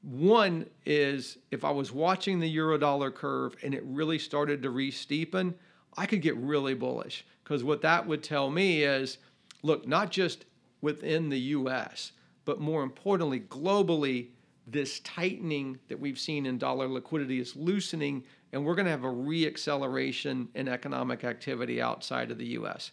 one 0.03 0.67
is 0.87 1.39
if 1.51 1.65
I 1.65 1.71
was 1.71 1.93
watching 1.93 2.41
the 2.41 2.57
eurodollar 2.57 3.15
curve 3.15 3.57
and 3.63 3.75
it 3.75 3.83
really 3.85 4.19
started 4.19 4.63
to 4.63 4.71
re-steepen, 4.71 5.55
I 5.97 6.07
could 6.07 6.23
get 6.23 6.37
really 6.37 6.75
bullish 6.75 7.25
because 7.45 7.63
what 7.65 7.83
that 7.83 8.07
would 8.07 8.23
tell 8.23 8.51
me 8.51 8.83
is 8.83 9.19
look, 9.63 9.87
not 9.87 10.11
just 10.11 10.47
within 10.81 11.29
the 11.29 11.39
US, 11.39 12.13
but 12.45 12.61
more 12.61 12.83
importantly, 12.83 13.41
globally, 13.41 14.29
this 14.67 15.01
tightening 15.01 15.79
that 15.89 15.99
we've 15.99 16.19
seen 16.19 16.47
in 16.47 16.57
dollar 16.57 16.89
liquidity 16.89 17.41
is 17.41 17.57
loosening, 17.57 18.25
and 18.53 18.65
we're 18.65 18.75
going 18.75 18.87
to 18.87 18.91
have 18.91 19.05
a 19.05 19.09
reacceleration 19.09 20.49
in 20.55 20.69
economic 20.69 21.25
activity 21.25 21.83
outside 21.83 22.31
of 22.31 22.39
the 22.39 22.47
US. 22.59 22.93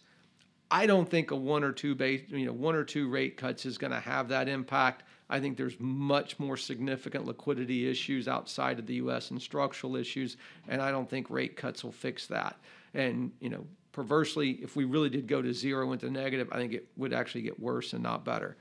I 0.70 0.86
don't 0.86 1.08
think 1.08 1.30
a 1.30 1.36
one 1.36 1.64
or 1.64 1.72
two 1.72 1.94
base, 1.94 2.22
you 2.28 2.46
know, 2.46 2.52
one 2.52 2.74
or 2.74 2.84
two 2.84 3.08
rate 3.08 3.36
cuts 3.36 3.64
is 3.64 3.78
going 3.78 3.92
to 3.92 4.00
have 4.00 4.28
that 4.28 4.48
impact. 4.48 5.04
I 5.30 5.40
think 5.40 5.56
there's 5.56 5.78
much 5.78 6.38
more 6.38 6.56
significant 6.56 7.26
liquidity 7.26 7.88
issues 7.88 8.28
outside 8.28 8.78
of 8.78 8.86
the 8.86 8.94
U.S. 8.94 9.30
and 9.30 9.40
structural 9.40 9.96
issues, 9.96 10.36
and 10.68 10.80
I 10.80 10.90
don't 10.90 11.08
think 11.08 11.30
rate 11.30 11.56
cuts 11.56 11.84
will 11.84 11.92
fix 11.92 12.26
that. 12.26 12.56
And 12.94 13.32
you 13.40 13.50
know, 13.50 13.66
perversely, 13.92 14.52
if 14.62 14.76
we 14.76 14.84
really 14.84 15.10
did 15.10 15.26
go 15.26 15.42
to 15.42 15.52
zero 15.52 15.92
into 15.92 16.10
negative, 16.10 16.48
I 16.52 16.56
think 16.56 16.72
it 16.72 16.88
would 16.96 17.12
actually 17.12 17.42
get 17.42 17.60
worse 17.60 17.92
and 17.92 18.02
not 18.02 18.24
better. 18.24 18.56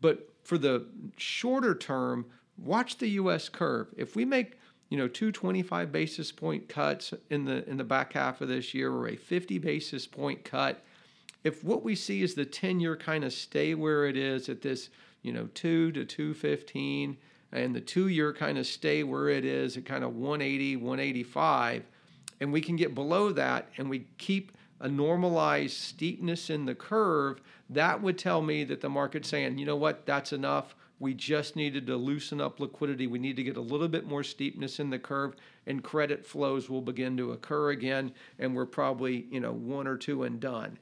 But 0.00 0.28
for 0.42 0.58
the 0.58 0.86
shorter 1.16 1.74
term, 1.74 2.26
watch 2.58 2.98
the 2.98 3.08
U.S. 3.10 3.48
curve. 3.48 3.88
If 3.96 4.16
we 4.16 4.24
make 4.24 4.58
you 4.88 4.98
know 4.98 5.08
two 5.08 5.32
25 5.32 5.92
basis 5.92 6.32
point 6.32 6.68
cuts 6.68 7.14
in 7.30 7.44
the 7.44 7.68
in 7.68 7.76
the 7.76 7.84
back 7.84 8.12
half 8.12 8.40
of 8.40 8.48
this 8.48 8.74
year, 8.74 8.92
or 8.92 9.08
a 9.08 9.16
50 9.16 9.58
basis 9.58 10.06
point 10.06 10.44
cut 10.44 10.82
if 11.44 11.64
what 11.64 11.82
we 11.82 11.94
see 11.94 12.22
is 12.22 12.34
the 12.34 12.44
10 12.44 12.80
year 12.80 12.96
kind 12.96 13.24
of 13.24 13.32
stay 13.32 13.74
where 13.74 14.06
it 14.06 14.16
is 14.16 14.48
at 14.48 14.62
this, 14.62 14.90
you 15.22 15.32
know, 15.32 15.48
2 15.54 15.92
to 15.92 16.04
215, 16.04 17.16
and 17.52 17.74
the 17.74 17.80
two 17.80 18.08
year 18.08 18.32
kind 18.32 18.58
of 18.58 18.66
stay 18.66 19.02
where 19.02 19.28
it 19.28 19.44
is 19.44 19.76
at 19.76 19.84
kind 19.84 20.04
of 20.04 20.14
180, 20.14 20.76
185, 20.76 21.84
and 22.40 22.52
we 22.52 22.60
can 22.60 22.76
get 22.76 22.94
below 22.94 23.32
that 23.32 23.68
and 23.76 23.90
we 23.90 24.06
keep 24.18 24.52
a 24.80 24.88
normalized 24.88 25.76
steepness 25.76 26.48
in 26.48 26.64
the 26.64 26.74
curve, 26.74 27.40
that 27.68 28.00
would 28.00 28.16
tell 28.16 28.40
me 28.40 28.64
that 28.64 28.80
the 28.80 28.88
market's 28.88 29.28
saying, 29.28 29.58
you 29.58 29.66
know 29.66 29.76
what, 29.76 30.06
that's 30.06 30.32
enough. 30.32 30.74
We 30.98 31.14
just 31.14 31.56
needed 31.56 31.86
to 31.86 31.96
loosen 31.96 32.40
up 32.40 32.60
liquidity. 32.60 33.06
We 33.06 33.18
need 33.18 33.36
to 33.36 33.42
get 33.42 33.56
a 33.56 33.62
little 33.62 33.88
bit 33.88 34.06
more 34.06 34.22
steepness 34.22 34.80
in 34.80 34.90
the 34.90 34.98
curve, 34.98 35.34
and 35.66 35.82
credit 35.82 36.26
flows 36.26 36.68
will 36.68 36.82
begin 36.82 37.16
to 37.18 37.32
occur 37.32 37.70
again. 37.70 38.12
And 38.38 38.54
we're 38.54 38.66
probably, 38.66 39.26
you 39.30 39.40
know, 39.40 39.52
one 39.52 39.86
or 39.86 39.96
two 39.96 40.24
and 40.24 40.40
done 40.40 40.78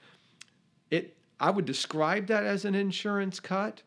it 0.91 1.17
I 1.41 1.51
would 1.51 1.65
describe 1.65 2.27
that 2.27 2.45
as 2.45 2.65
an 2.65 2.75
insurance 2.75 3.41
cut. 3.41 3.83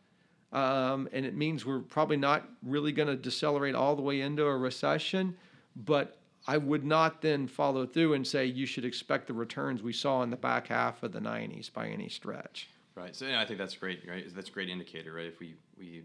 Um, 0.54 1.08
and 1.14 1.26
it 1.26 1.36
means 1.36 1.66
we're 1.66 1.80
probably 1.80 2.18
not 2.18 2.48
really 2.62 2.92
going 2.92 3.08
to 3.08 3.16
decelerate 3.16 3.74
all 3.74 3.96
the 3.96 4.02
way 4.02 4.20
into 4.22 4.46
a 4.46 4.58
recession, 4.58 5.38
but 5.76 6.18
I 6.46 6.58
would 6.58 6.84
not 6.84 7.22
then 7.22 7.48
follow 7.48 7.86
through 7.86 8.14
and 8.14 8.28
say 8.28 8.46
you 8.46 8.66
should 8.66 8.84
expect 8.84 9.28
the 9.28 9.34
returns 9.34 9.82
we 9.82 9.94
saw 9.94 10.24
in 10.24 10.30
the 10.30 10.36
back 10.36 10.68
half 10.68 11.04
of 11.04 11.14
the 11.14 11.22
90s 11.22 11.72
by 11.72 11.88
any 11.88 12.10
stretch. 12.10 12.70
Right. 12.96 13.16
So 13.16 13.26
yeah, 13.26 13.40
I 13.40 13.46
think 13.46 13.60
that's 13.60 13.76
great. 13.76 14.02
Right. 14.08 14.26
That's 14.34 14.50
a 14.50 14.52
great 14.52 14.70
indicator. 14.70 15.14
Right. 15.14 15.28
If 15.28 15.40
we 15.40 15.56
we 15.78 16.04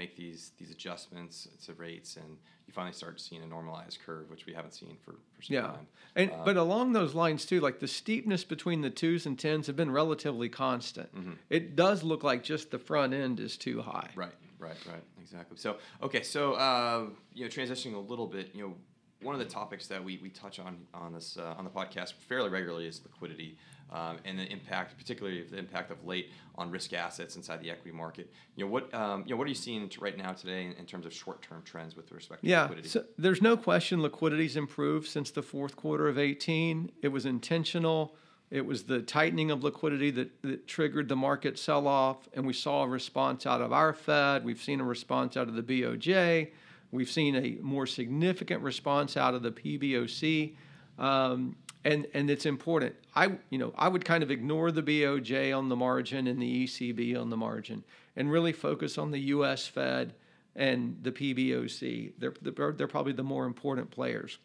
make 0.00 0.16
these 0.16 0.52
these 0.58 0.70
adjustments 0.70 1.46
to 1.66 1.74
rates 1.74 2.16
and 2.16 2.38
you 2.66 2.72
finally 2.72 2.92
start 2.92 3.20
seeing 3.20 3.42
a 3.42 3.46
normalized 3.46 3.98
curve 4.04 4.30
which 4.30 4.46
we 4.46 4.54
haven't 4.54 4.72
seen 4.72 4.96
for, 5.04 5.12
for 5.34 5.42
some 5.42 5.54
yeah. 5.54 5.62
time. 5.62 5.86
And 6.16 6.30
uh, 6.30 6.42
but 6.44 6.56
along 6.56 6.92
those 6.92 7.14
lines 7.14 7.44
too 7.44 7.60
like 7.60 7.80
the 7.80 7.88
steepness 7.88 8.42
between 8.44 8.80
the 8.80 8.90
twos 8.90 9.26
and 9.26 9.38
tens 9.38 9.66
have 9.66 9.76
been 9.76 9.90
relatively 9.90 10.48
constant. 10.48 11.14
Mm-hmm. 11.14 11.32
it 11.50 11.76
does 11.76 12.02
look 12.02 12.24
like 12.24 12.42
just 12.42 12.70
the 12.70 12.78
front 12.78 13.12
end 13.12 13.40
is 13.40 13.56
too 13.56 13.82
high. 13.82 14.10
Right 14.14 14.32
right 14.58 14.80
right. 14.88 15.04
Exactly. 15.20 15.58
So 15.58 15.76
okay 16.02 16.22
so 16.22 16.54
uh, 16.54 17.04
you 17.34 17.44
know 17.44 17.50
transitioning 17.50 17.94
a 17.94 17.98
little 17.98 18.26
bit 18.26 18.50
you 18.54 18.62
know 18.62 18.74
one 19.22 19.34
of 19.34 19.38
the 19.38 19.46
topics 19.46 19.86
that 19.88 20.02
we, 20.02 20.18
we 20.22 20.30
touch 20.30 20.58
on 20.58 20.78
on 20.94 21.12
this 21.12 21.36
uh, 21.36 21.54
on 21.58 21.64
the 21.64 21.70
podcast 21.70 22.14
fairly 22.14 22.48
regularly 22.48 22.86
is 22.86 23.00
liquidity 23.02 23.56
um, 23.92 24.18
and 24.24 24.38
the 24.38 24.44
impact, 24.44 24.96
particularly 24.96 25.42
the 25.42 25.58
impact 25.58 25.90
of 25.90 26.04
late 26.04 26.30
on 26.54 26.70
risk 26.70 26.92
assets 26.92 27.36
inside 27.36 27.60
the 27.60 27.70
equity 27.70 27.96
market. 27.96 28.32
You 28.56 28.64
know 28.64 28.70
what 28.70 28.92
um, 28.94 29.24
you 29.26 29.30
know 29.30 29.36
what 29.36 29.46
are 29.46 29.48
you 29.48 29.54
seeing 29.54 29.90
right 30.00 30.16
now 30.16 30.32
today 30.32 30.66
in, 30.66 30.72
in 30.72 30.86
terms 30.86 31.06
of 31.06 31.12
short 31.12 31.42
term 31.42 31.62
trends 31.64 31.96
with 31.96 32.10
respect 32.12 32.42
to 32.42 32.48
yeah, 32.48 32.62
liquidity? 32.62 32.88
So 32.88 33.04
there's 33.18 33.42
no 33.42 33.56
question 33.56 34.02
liquidity's 34.02 34.56
improved 34.56 35.08
since 35.08 35.30
the 35.30 35.42
fourth 35.42 35.76
quarter 35.76 36.08
of 36.08 36.18
18. 36.18 36.92
It 37.02 37.08
was 37.08 37.26
intentional. 37.26 38.14
It 38.50 38.66
was 38.66 38.84
the 38.84 39.00
tightening 39.00 39.52
of 39.52 39.62
liquidity 39.62 40.10
that, 40.10 40.42
that 40.42 40.66
triggered 40.66 41.08
the 41.08 41.14
market 41.14 41.56
sell 41.56 41.86
off, 41.86 42.28
and 42.34 42.44
we 42.44 42.52
saw 42.52 42.82
a 42.82 42.88
response 42.88 43.46
out 43.46 43.60
of 43.60 43.72
our 43.72 43.92
Fed. 43.92 44.44
We've 44.44 44.60
seen 44.60 44.80
a 44.80 44.84
response 44.84 45.36
out 45.36 45.46
of 45.46 45.54
the 45.54 45.62
BOJ. 45.62 46.48
We've 46.92 47.10
seen 47.10 47.36
a 47.36 47.62
more 47.62 47.86
significant 47.86 48.62
response 48.62 49.16
out 49.16 49.34
of 49.34 49.42
the 49.42 49.52
PBOC. 49.52 50.56
Um, 50.98 51.56
and 51.84 52.06
and 52.14 52.30
it's 52.30 52.46
important. 52.46 52.94
I 53.14 53.38
you 53.48 53.58
know 53.58 53.72
I 53.76 53.88
would 53.88 54.04
kind 54.04 54.22
of 54.22 54.30
ignore 54.30 54.70
the 54.70 54.82
BOJ 54.82 55.56
on 55.56 55.68
the 55.68 55.76
margin 55.76 56.26
and 56.26 56.40
the 56.40 56.66
ECB 56.66 57.18
on 57.18 57.30
the 57.30 57.36
margin, 57.36 57.84
and 58.16 58.30
really 58.30 58.52
focus 58.52 58.98
on 58.98 59.10
the 59.10 59.20
U.S. 59.20 59.66
Fed 59.66 60.14
and 60.56 60.98
the 61.02 61.12
PBOC. 61.12 62.12
They're 62.18 62.34
they're, 62.72 62.86
probably 62.86 63.12
the 63.12 63.22
more 63.22 63.46
important 63.46 63.90
players. 63.90 64.38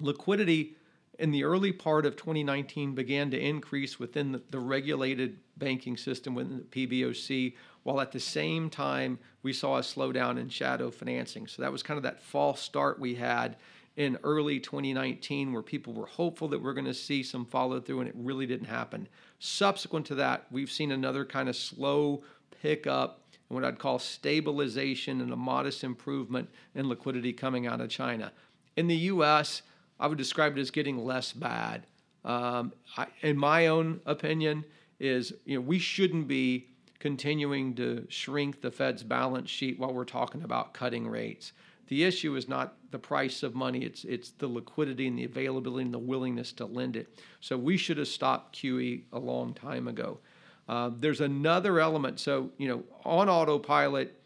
Liquidity 0.00 0.76
in 1.18 1.30
the 1.30 1.44
early 1.44 1.72
part 1.72 2.06
of 2.06 2.16
2019 2.16 2.94
began 2.94 3.30
to 3.30 3.38
increase 3.38 3.98
within 3.98 4.32
the, 4.32 4.42
the 4.50 4.58
regulated 4.58 5.38
banking 5.56 5.96
system 5.96 6.34
within 6.34 6.58
the 6.58 6.86
PBOC, 6.86 7.54
while 7.84 8.00
at 8.00 8.12
the 8.12 8.20
same 8.20 8.68
time 8.68 9.18
we 9.42 9.52
saw 9.52 9.76
a 9.76 9.82
slowdown 9.82 10.38
in 10.38 10.48
shadow 10.48 10.90
financing. 10.90 11.46
So 11.46 11.62
that 11.62 11.70
was 11.70 11.82
kind 11.82 11.96
of 11.96 12.02
that 12.02 12.20
false 12.20 12.60
start 12.60 12.98
we 12.98 13.14
had 13.14 13.56
in 13.96 14.18
early 14.24 14.58
2019 14.58 15.52
where 15.52 15.62
people 15.62 15.92
were 15.92 16.06
hopeful 16.06 16.48
that 16.48 16.60
we're 16.60 16.74
going 16.74 16.86
to 16.86 16.94
see 16.94 17.22
some 17.22 17.44
follow 17.44 17.80
through 17.80 18.00
and 18.00 18.08
it 18.08 18.14
really 18.18 18.46
didn't 18.46 18.66
happen. 18.66 19.06
Subsequent 19.38 20.06
to 20.06 20.16
that, 20.16 20.46
we've 20.50 20.70
seen 20.70 20.90
another 20.90 21.24
kind 21.24 21.48
of 21.48 21.54
slow 21.54 22.24
pickup 22.60 23.20
and 23.48 23.54
what 23.54 23.64
I'd 23.64 23.78
call 23.78 23.98
stabilization 23.98 25.20
and 25.20 25.32
a 25.32 25.36
modest 25.36 25.84
improvement 25.84 26.48
in 26.74 26.88
liquidity 26.88 27.32
coming 27.32 27.66
out 27.66 27.80
of 27.80 27.88
China. 27.90 28.32
In 28.76 28.88
the 28.88 28.96
US, 28.96 29.62
I 30.00 30.06
would 30.06 30.18
describe 30.18 30.56
it 30.56 30.60
as 30.60 30.70
getting 30.70 31.04
less 31.04 31.32
bad. 31.32 31.86
Um, 32.24 32.72
I, 32.96 33.06
in 33.20 33.36
my 33.36 33.66
own 33.66 34.00
opinion, 34.06 34.64
is 34.98 35.32
you 35.44 35.56
know 35.56 35.60
we 35.60 35.78
shouldn't 35.78 36.26
be 36.26 36.68
continuing 37.04 37.74
to 37.74 38.06
shrink 38.08 38.62
the 38.62 38.70
Fed's 38.70 39.02
balance 39.02 39.50
sheet 39.50 39.78
while 39.78 39.92
we're 39.92 40.06
talking 40.06 40.40
about 40.40 40.72
cutting 40.72 41.06
rates. 41.06 41.52
The 41.88 42.02
issue 42.02 42.34
is 42.34 42.48
not 42.48 42.76
the 42.92 42.98
price 42.98 43.42
of 43.42 43.54
money, 43.54 43.80
it's, 43.80 44.04
it's 44.04 44.30
the 44.30 44.48
liquidity 44.48 45.06
and 45.06 45.18
the 45.18 45.24
availability 45.24 45.84
and 45.84 45.92
the 45.92 45.98
willingness 45.98 46.50
to 46.52 46.64
lend 46.64 46.96
it. 46.96 47.20
So 47.40 47.58
we 47.58 47.76
should 47.76 47.98
have 47.98 48.08
stopped 48.08 48.56
QE 48.56 49.02
a 49.12 49.18
long 49.18 49.52
time 49.52 49.86
ago. 49.86 50.20
Uh, 50.66 50.92
there's 50.98 51.20
another 51.20 51.78
element. 51.78 52.20
So, 52.20 52.48
you 52.56 52.68
know, 52.68 52.84
on 53.04 53.28
autopilot, 53.28 54.18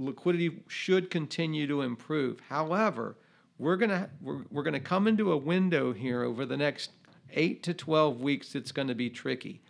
liquidity 0.00 0.60
should 0.66 1.10
continue 1.10 1.68
to 1.68 1.82
improve. 1.82 2.40
However, 2.48 3.16
we're 3.60 3.76
gonna 3.76 4.10
we're, 4.20 4.42
we're 4.50 4.64
gonna 4.64 4.80
come 4.80 5.06
into 5.06 5.30
a 5.30 5.36
window 5.36 5.92
here 5.92 6.24
over 6.24 6.44
the 6.44 6.56
next 6.56 6.90
eight 7.30 7.62
to 7.62 7.74
twelve 7.74 8.20
weeks. 8.20 8.56
It's 8.56 8.72
going 8.72 8.88
to 8.88 8.96
be 8.96 9.08
tricky 9.08 9.62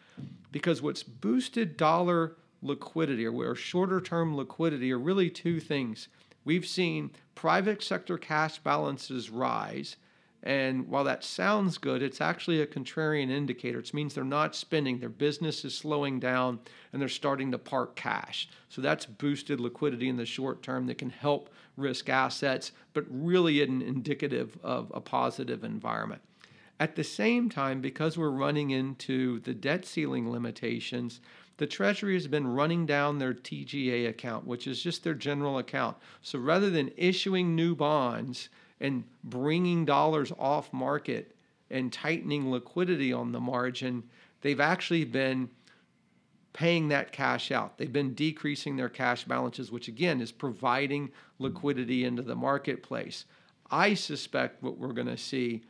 because 0.51 0.83
what's 0.83 1.03
boosted 1.03 1.77
dollar 1.77 2.37
liquidity 2.63 3.27
or 3.27 3.55
shorter 3.55 4.01
term 4.01 4.37
liquidity 4.37 4.93
are 4.93 4.99
really 4.99 5.31
two 5.31 5.61
things. 5.61 6.09
We've 6.45 6.67
seen 6.67 7.11
private 7.35 7.83
sector 7.83 8.19
cash 8.19 8.59
balances 8.59 9.31
rise. 9.31 9.97
And 10.43 10.89
while 10.89 11.05
that 11.05 11.25
sounds 11.25 11.79
good, 11.79 12.01
it's 12.01 12.21
actually 12.21 12.61
a 12.61 12.67
contrarian 12.67 13.29
indicator. 13.29 13.81
It 13.81 13.93
means 13.93 14.15
they're 14.15 14.25
not 14.25 14.55
spending, 14.55 15.01
their 15.01 15.09
business 15.09 15.65
is 15.65 15.75
slowing 15.75 16.21
down, 16.21 16.61
and 16.93 17.03
they're 17.03 17.09
starting 17.09 17.51
to 17.51 17.59
park 17.59 17.97
cash. 17.97 18.49
So 18.69 18.81
that's 18.81 19.05
boosted 19.05 19.59
liquidity 19.59 20.09
in 20.09 20.17
the 20.17 20.25
short 20.25 20.63
term 20.63 20.87
that 20.87 20.99
can 20.99 21.11
help 21.11 21.51
risk 21.77 22.09
assets, 22.09 22.71
but 22.93 23.05
really 23.11 23.61
isn't 23.61 23.83
indicative 23.83 24.57
of 24.63 24.93
a 24.95 25.01
positive 25.01 25.65
environment. 25.65 26.23
At 26.81 26.95
the 26.95 27.05
same 27.05 27.49
time, 27.49 27.81
because 27.81 28.17
we're 28.17 28.31
running 28.31 28.71
into 28.71 29.41
the 29.41 29.55
debt 29.55 29.85
ceiling 29.85 30.31
limitations, 30.31 31.21
the 31.57 31.67
Treasury 31.67 32.15
has 32.15 32.29
been 32.29 32.47
running 32.47 32.87
down 32.87 33.19
their 33.19 33.35
TGA 33.35 34.09
account, 34.09 34.47
which 34.47 34.67
is 34.67 34.81
just 34.81 35.03
their 35.03 35.15
general 35.15 35.59
account. 35.59 35.97
So 36.23 36.39
rather 36.39 36.71
than 36.71 36.93
issuing 36.97 37.57
new 37.57 37.75
bonds 37.75 38.49
and 38.81 39.03
bringing 39.25 39.85
dollars 39.85 40.33
off 40.39 40.73
market, 40.73 41.35
and 41.71 41.93
tightening 41.93 42.51
liquidity 42.51 43.13
on 43.13 43.33
the 43.33 43.41
margin, 43.41 44.05
they've 44.41 44.61
actually 44.61 45.05
been 45.05 45.51
paying 46.53 46.89
that 46.89 47.13
cash 47.13 47.53
out. 47.53 47.79
They've 47.79 47.93
been 47.93 48.15
decreasing 48.15 48.77
their 48.77 48.89
cash 48.89 49.25
balances, 49.25 49.71
which 49.71 49.89
again 49.89 50.21
is 50.21 50.33
providing 50.33 51.11
liquidity 51.39 52.05
into 52.05 52.23
the 52.23 52.35
marketplace. 52.35 53.27
I 53.71 53.95
suspect 53.95 54.63
what 54.63 54.79
we're 54.79 54.93
going 54.93 55.09
to 55.09 55.19
see 55.19 55.63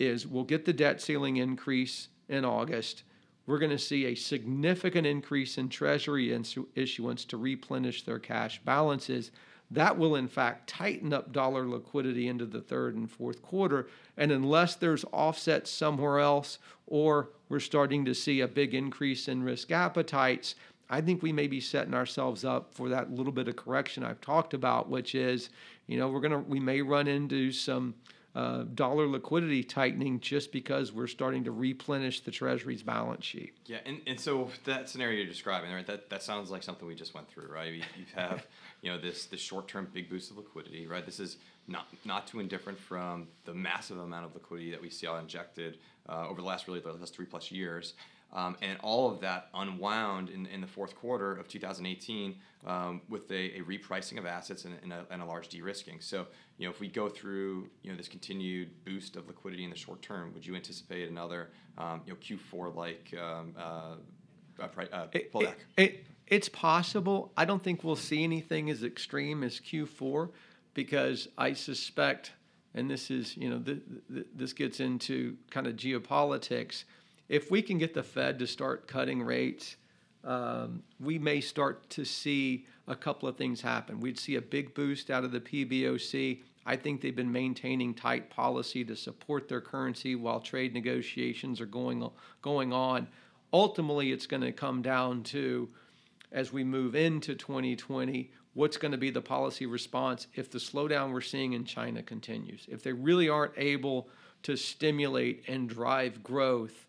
is 0.00 0.26
we'll 0.26 0.44
get 0.44 0.64
the 0.64 0.72
debt 0.72 1.00
ceiling 1.00 1.36
increase 1.36 2.08
in 2.28 2.44
August. 2.44 3.04
We're 3.46 3.58
going 3.58 3.70
to 3.70 3.78
see 3.78 4.06
a 4.06 4.14
significant 4.14 5.06
increase 5.06 5.58
in 5.58 5.68
Treasury 5.68 6.32
issuance 6.74 7.24
to 7.26 7.36
replenish 7.36 8.02
their 8.02 8.18
cash 8.18 8.60
balances. 8.64 9.30
That 9.70 9.98
will, 9.98 10.16
in 10.16 10.28
fact, 10.28 10.68
tighten 10.68 11.12
up 11.12 11.32
dollar 11.32 11.66
liquidity 11.66 12.28
into 12.28 12.46
the 12.46 12.60
third 12.60 12.96
and 12.96 13.10
fourth 13.10 13.42
quarter. 13.42 13.88
And 14.16 14.32
unless 14.32 14.74
there's 14.74 15.04
offset 15.12 15.68
somewhere 15.68 16.18
else, 16.18 16.58
or 16.86 17.30
we're 17.48 17.60
starting 17.60 18.04
to 18.06 18.14
see 18.14 18.40
a 18.40 18.48
big 18.48 18.74
increase 18.74 19.28
in 19.28 19.42
risk 19.42 19.70
appetites, 19.70 20.54
I 20.88 21.00
think 21.00 21.22
we 21.22 21.32
may 21.32 21.46
be 21.46 21.60
setting 21.60 21.94
ourselves 21.94 22.44
up 22.44 22.74
for 22.74 22.88
that 22.88 23.12
little 23.12 23.32
bit 23.32 23.46
of 23.46 23.54
correction 23.54 24.02
I've 24.02 24.20
talked 24.20 24.54
about, 24.54 24.88
which 24.88 25.14
is, 25.14 25.50
you 25.86 25.98
know, 25.98 26.08
we're 26.08 26.20
gonna 26.20 26.40
we 26.40 26.58
may 26.58 26.82
run 26.82 27.06
into 27.06 27.52
some 27.52 27.94
uh, 28.34 28.64
dollar 28.74 29.08
liquidity 29.08 29.64
tightening 29.64 30.20
just 30.20 30.52
because 30.52 30.92
we're 30.92 31.08
starting 31.08 31.44
to 31.44 31.50
replenish 31.50 32.20
the 32.20 32.30
Treasury's 32.30 32.82
balance 32.82 33.24
sheet. 33.24 33.54
Yeah, 33.66 33.78
and, 33.84 34.00
and 34.06 34.20
so 34.20 34.50
that 34.64 34.88
scenario 34.88 35.18
you're 35.18 35.26
describing, 35.26 35.72
right? 35.72 35.86
That 35.86 36.10
that 36.10 36.22
sounds 36.22 36.50
like 36.50 36.62
something 36.62 36.86
we 36.86 36.94
just 36.94 37.14
went 37.14 37.28
through, 37.28 37.48
right? 37.48 37.72
You, 37.72 37.82
you 37.98 38.04
have 38.14 38.46
you 38.82 38.90
know 38.90 38.98
this 38.98 39.26
this 39.26 39.40
short 39.40 39.66
term 39.68 39.88
big 39.92 40.08
boost 40.08 40.30
of 40.30 40.36
liquidity, 40.36 40.86
right? 40.86 41.04
This 41.04 41.18
is 41.18 41.38
not 41.66 41.88
not 42.04 42.26
too 42.26 42.40
indifferent 42.40 42.78
from 42.78 43.28
the 43.44 43.54
massive 43.54 43.98
amount 43.98 44.26
of 44.26 44.34
liquidity 44.34 44.70
that 44.70 44.80
we 44.80 44.90
saw 44.90 45.18
injected 45.18 45.78
uh, 46.08 46.28
over 46.28 46.40
the 46.40 46.46
last 46.46 46.68
really 46.68 46.80
the 46.80 46.92
last 46.92 47.14
three 47.14 47.26
plus 47.26 47.50
years. 47.50 47.94
Um, 48.32 48.56
and 48.62 48.78
all 48.80 49.10
of 49.10 49.20
that 49.20 49.48
unwound 49.54 50.30
in, 50.30 50.46
in 50.46 50.60
the 50.60 50.66
fourth 50.66 50.94
quarter 50.94 51.34
of 51.34 51.48
2018 51.48 52.36
um, 52.64 53.00
with 53.08 53.28
a, 53.32 53.58
a, 53.58 53.62
repricing 53.62 54.18
of 54.18 54.26
assets 54.26 54.64
and, 54.64 54.76
and, 54.82 54.92
a, 54.92 55.04
and, 55.10 55.20
a, 55.20 55.24
large 55.24 55.48
de-risking. 55.48 56.00
So, 56.00 56.26
you 56.56 56.66
know, 56.66 56.70
if 56.70 56.78
we 56.78 56.86
go 56.86 57.08
through, 57.08 57.68
you 57.82 57.90
know, 57.90 57.96
this 57.96 58.06
continued 58.06 58.70
boost 58.84 59.16
of 59.16 59.26
liquidity 59.26 59.64
in 59.64 59.70
the 59.70 59.76
short 59.76 60.00
term, 60.00 60.32
would 60.34 60.46
you 60.46 60.54
anticipate 60.54 61.08
another, 61.08 61.50
um, 61.76 62.02
you 62.06 62.12
know, 62.12 62.18
Q4 62.18 62.74
like 62.76 63.12
um, 63.20 63.54
uh, 63.58 64.62
uh, 64.62 64.68
pullback? 64.68 65.54
It, 65.76 65.82
it, 65.82 66.04
it's 66.28 66.48
possible. 66.48 67.32
I 67.36 67.44
don't 67.44 67.64
think 67.64 67.82
we'll 67.82 67.96
see 67.96 68.22
anything 68.22 68.70
as 68.70 68.84
extreme 68.84 69.42
as 69.42 69.58
Q4 69.58 70.30
because 70.74 71.26
I 71.36 71.54
suspect, 71.54 72.30
and 72.74 72.88
this 72.88 73.10
is, 73.10 73.36
you 73.36 73.50
know, 73.50 73.58
th- 73.58 73.82
th- 74.12 74.26
this 74.36 74.52
gets 74.52 74.78
into 74.78 75.36
kind 75.50 75.66
of 75.66 75.74
geopolitics– 75.74 76.84
if 77.30 77.48
we 77.48 77.62
can 77.62 77.78
get 77.78 77.94
the 77.94 78.02
Fed 78.02 78.40
to 78.40 78.46
start 78.46 78.88
cutting 78.88 79.22
rates, 79.22 79.76
um, 80.24 80.82
we 80.98 81.16
may 81.16 81.40
start 81.40 81.88
to 81.90 82.04
see 82.04 82.66
a 82.88 82.96
couple 82.96 83.28
of 83.28 83.36
things 83.36 83.60
happen. 83.60 84.00
We'd 84.00 84.18
see 84.18 84.34
a 84.34 84.42
big 84.42 84.74
boost 84.74 85.10
out 85.10 85.22
of 85.22 85.30
the 85.30 85.40
PBOC. 85.40 86.40
I 86.66 86.74
think 86.74 87.00
they've 87.00 87.14
been 87.14 87.30
maintaining 87.30 87.94
tight 87.94 88.30
policy 88.30 88.84
to 88.84 88.96
support 88.96 89.48
their 89.48 89.60
currency 89.60 90.16
while 90.16 90.40
trade 90.40 90.74
negotiations 90.74 91.60
are 91.60 91.66
going 91.66 92.06
going 92.42 92.72
on. 92.72 93.06
Ultimately, 93.52 94.10
it's 94.10 94.26
going 94.26 94.42
to 94.42 94.52
come 94.52 94.82
down 94.82 95.22
to 95.24 95.68
as 96.32 96.52
we 96.52 96.64
move 96.64 96.96
into 96.96 97.36
2020 97.36 98.30
what's 98.54 98.76
going 98.76 98.92
to 98.92 98.98
be 98.98 99.10
the 99.10 99.22
policy 99.22 99.66
response 99.66 100.26
if 100.34 100.50
the 100.50 100.58
slowdown 100.58 101.12
we're 101.12 101.20
seeing 101.20 101.52
in 101.52 101.64
China 101.64 102.02
continues. 102.02 102.66
If 102.68 102.82
they 102.82 102.92
really 102.92 103.28
aren't 103.28 103.56
able 103.56 104.08
to 104.42 104.56
stimulate 104.56 105.44
and 105.46 105.68
drive 105.68 106.24
growth, 106.24 106.86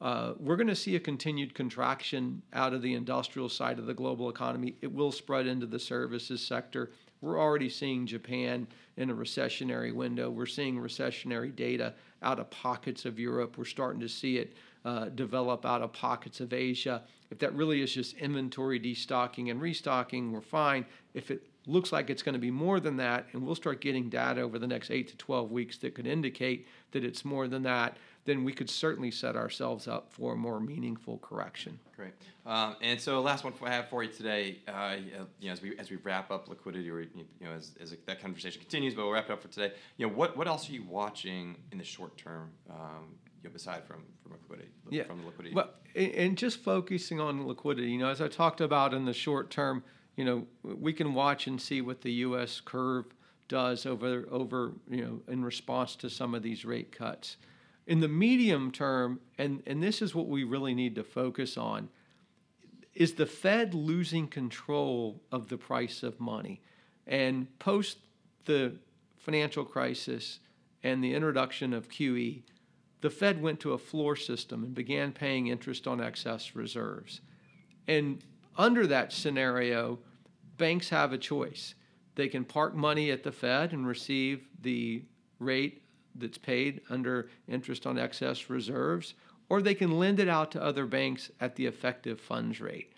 uh, 0.00 0.34
we're 0.38 0.56
going 0.56 0.66
to 0.66 0.74
see 0.74 0.96
a 0.96 1.00
continued 1.00 1.54
contraction 1.54 2.42
out 2.52 2.74
of 2.74 2.82
the 2.82 2.94
industrial 2.94 3.48
side 3.48 3.78
of 3.78 3.86
the 3.86 3.94
global 3.94 4.28
economy. 4.28 4.74
It 4.82 4.92
will 4.92 5.12
spread 5.12 5.46
into 5.46 5.66
the 5.66 5.78
services 5.78 6.42
sector. 6.42 6.90
We're 7.20 7.40
already 7.40 7.70
seeing 7.70 8.06
Japan 8.06 8.66
in 8.96 9.10
a 9.10 9.14
recessionary 9.14 9.94
window. 9.94 10.30
We're 10.30 10.46
seeing 10.46 10.76
recessionary 10.76 11.54
data 11.54 11.94
out 12.22 12.38
of 12.38 12.50
pockets 12.50 13.04
of 13.04 13.18
Europe. 13.18 13.56
We're 13.56 13.64
starting 13.64 14.00
to 14.00 14.08
see 14.08 14.38
it 14.38 14.54
uh, 14.84 15.06
develop 15.06 15.64
out 15.64 15.80
of 15.80 15.92
pockets 15.92 16.40
of 16.40 16.52
Asia. 16.52 17.02
If 17.30 17.38
that 17.38 17.54
really 17.54 17.80
is 17.80 17.94
just 17.94 18.16
inventory 18.18 18.78
destocking 18.78 19.50
and 19.50 19.60
restocking, 19.60 20.32
we're 20.32 20.42
fine. 20.42 20.84
If 21.14 21.30
it 21.30 21.42
looks 21.66 21.92
like 21.92 22.10
it's 22.10 22.22
going 22.22 22.34
to 22.34 22.38
be 22.38 22.50
more 22.50 22.80
than 22.80 22.96
that, 22.98 23.26
and 23.32 23.44
we'll 23.44 23.54
start 23.54 23.80
getting 23.80 24.10
data 24.10 24.42
over 24.42 24.58
the 24.58 24.66
next 24.66 24.90
8 24.90 25.08
to 25.08 25.16
12 25.16 25.50
weeks 25.50 25.78
that 25.78 25.94
could 25.94 26.06
indicate 26.06 26.66
that 26.92 27.04
it's 27.04 27.24
more 27.24 27.48
than 27.48 27.62
that, 27.62 27.96
then 28.24 28.44
we 28.44 28.52
could 28.52 28.70
certainly 28.70 29.10
set 29.10 29.36
ourselves 29.36 29.86
up 29.86 30.10
for 30.10 30.32
a 30.32 30.36
more 30.36 30.60
meaningful 30.60 31.18
correction. 31.18 31.78
Great. 31.96 32.12
Um, 32.46 32.76
and 32.82 33.00
so, 33.00 33.20
last 33.20 33.44
one 33.44 33.52
I 33.62 33.70
have 33.70 33.88
for 33.88 34.02
you 34.02 34.10
today, 34.10 34.58
uh, 34.66 34.96
you 35.40 35.46
know, 35.46 35.52
as 35.52 35.62
we 35.62 35.76
as 35.78 35.90
we 35.90 35.96
wrap 35.96 36.30
up 36.30 36.48
liquidity, 36.48 36.90
or 36.90 37.00
you 37.00 37.26
know, 37.40 37.52
as, 37.52 37.72
as 37.80 37.94
that 38.06 38.20
conversation 38.20 38.60
continues, 38.60 38.94
but 38.94 39.04
we'll 39.04 39.12
wrap 39.12 39.26
it 39.26 39.32
up 39.32 39.42
for 39.42 39.48
today. 39.48 39.72
You 39.96 40.06
know, 40.06 40.12
what 40.14 40.36
what 40.36 40.46
else 40.46 40.68
are 40.68 40.72
you 40.72 40.84
watching 40.84 41.56
in 41.72 41.78
the 41.78 41.84
short 41.84 42.16
term? 42.16 42.50
Um, 42.70 43.16
you 43.42 43.48
know, 43.48 43.54
aside 43.54 43.84
from 43.84 44.04
from 44.22 44.32
liquidity, 44.32 44.68
yeah. 44.90 45.04
from 45.04 45.20
the 45.20 45.26
liquidity. 45.26 45.54
Well, 45.54 45.70
and 45.94 46.36
just 46.36 46.60
focusing 46.60 47.20
on 47.20 47.46
liquidity, 47.46 47.90
you 47.90 47.98
know, 47.98 48.08
as 48.08 48.20
I 48.20 48.28
talked 48.28 48.60
about 48.60 48.92
in 48.92 49.04
the 49.04 49.12
short 49.12 49.50
term, 49.50 49.84
you 50.16 50.24
know, 50.24 50.46
we 50.62 50.92
can 50.92 51.14
watch 51.14 51.46
and 51.46 51.60
see 51.60 51.80
what 51.80 52.00
the 52.02 52.12
U.S. 52.12 52.60
curve 52.60 53.06
does 53.48 53.84
over 53.84 54.26
over 54.30 54.72
you 54.88 55.04
know 55.04 55.20
in 55.32 55.44
response 55.44 55.96
to 55.96 56.08
some 56.08 56.34
of 56.34 56.42
these 56.42 56.64
rate 56.64 56.90
cuts 56.90 57.36
in 57.86 58.00
the 58.00 58.08
medium 58.08 58.70
term, 58.70 59.20
and, 59.38 59.62
and 59.66 59.82
this 59.82 60.00
is 60.00 60.14
what 60.14 60.28
we 60.28 60.44
really 60.44 60.74
need 60.74 60.94
to 60.94 61.04
focus 61.04 61.56
on, 61.56 61.88
is 62.94 63.14
the 63.14 63.26
Fed 63.26 63.74
losing 63.74 64.28
control 64.28 65.20
of 65.32 65.48
the 65.48 65.58
price 65.58 66.02
of 66.02 66.20
money. 66.20 66.62
And 67.06 67.58
post 67.58 67.98
the 68.46 68.76
financial 69.18 69.64
crisis 69.64 70.38
and 70.82 71.02
the 71.02 71.14
introduction 71.14 71.72
of 71.72 71.88
QE, 71.88 72.42
the 73.00 73.10
Fed 73.10 73.42
went 73.42 73.60
to 73.60 73.72
a 73.72 73.78
floor 73.78 74.16
system 74.16 74.64
and 74.64 74.74
began 74.74 75.12
paying 75.12 75.48
interest 75.48 75.86
on 75.86 76.00
excess 76.00 76.54
reserves. 76.54 77.20
And 77.86 78.22
under 78.56 78.86
that 78.86 79.12
scenario, 79.12 79.98
banks 80.56 80.88
have 80.88 81.12
a 81.12 81.18
choice. 81.18 81.74
They 82.14 82.28
can 82.28 82.44
park 82.44 82.74
money 82.74 83.10
at 83.10 83.22
the 83.22 83.32
Fed 83.32 83.72
and 83.72 83.86
receive 83.86 84.46
the 84.62 85.02
rate 85.38 85.82
that's 86.14 86.38
paid 86.38 86.80
under 86.88 87.28
interest 87.48 87.86
on 87.86 87.98
excess 87.98 88.48
reserves, 88.48 89.14
or 89.48 89.60
they 89.60 89.74
can 89.74 89.98
lend 89.98 90.20
it 90.20 90.28
out 90.28 90.50
to 90.52 90.62
other 90.62 90.86
banks 90.86 91.30
at 91.40 91.56
the 91.56 91.66
effective 91.66 92.20
funds 92.20 92.60
rate. 92.60 92.92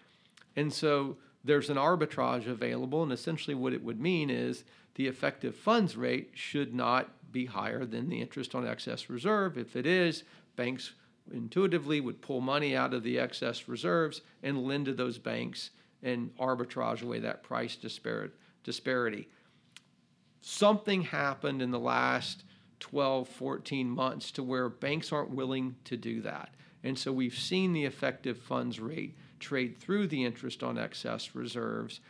And 0.55 0.73
so 0.73 1.17
there's 1.45 1.71
an 1.71 1.77
arbitrage 1.77 2.47
available, 2.47 3.03
and 3.03 3.13
essentially 3.13 3.55
what 3.55 3.73
it 3.73 3.83
would 3.83 4.01
mean 4.01 4.31
is 4.31 4.65
the 4.95 5.07
effective 5.07 5.55
funds 5.55 5.97
rate 5.97 6.31
should 6.35 6.75
not 6.75 7.11
be 7.33 7.47
higher 7.47 7.85
than 7.85 8.09
the 8.09 8.21
interest 8.21 8.55
on 8.55 8.67
excess 8.67 9.11
reserve. 9.11 9.59
If 9.59 9.77
it 9.77 9.87
is, 9.87 10.25
banks 10.57 10.93
intuitively 11.33 12.01
would 12.01 12.23
pull 12.23 12.41
money 12.41 12.77
out 12.77 12.95
of 12.95 13.03
the 13.03 13.19
excess 13.19 13.69
reserves 13.69 14.23
and 14.43 14.65
lend 14.65 14.87
to 14.87 14.95
those 14.95 15.19
banks 15.19 15.71
and 16.03 16.35
arbitrage 16.37 17.03
away 17.03 17.19
that 17.21 17.43
price 17.43 17.77
disparity. 18.65 19.29
Something 20.41 21.03
happened 21.03 21.63
in 21.63 21.73
the 21.73 21.81
last 21.81 22.45
12, 22.81 23.29
14 23.29 23.89
months 23.89 24.31
to 24.33 24.43
where 24.43 24.69
banks 24.69 25.13
aren't 25.13 25.31
willing 25.31 25.77
to 25.85 25.97
do 25.97 26.21
that. 26.23 26.55
And 26.85 26.99
so 26.99 27.13
we've 27.13 27.37
seen 27.37 27.73
the 27.73 27.85
effective 27.85 28.39
funds 28.39 28.79
rate 28.79 29.17
trade 29.41 29.77
through 29.79 30.07
the 30.07 30.25
interest 30.25 30.63
on 30.63 30.79
excess 30.79 31.35
reserves. 31.35 32.01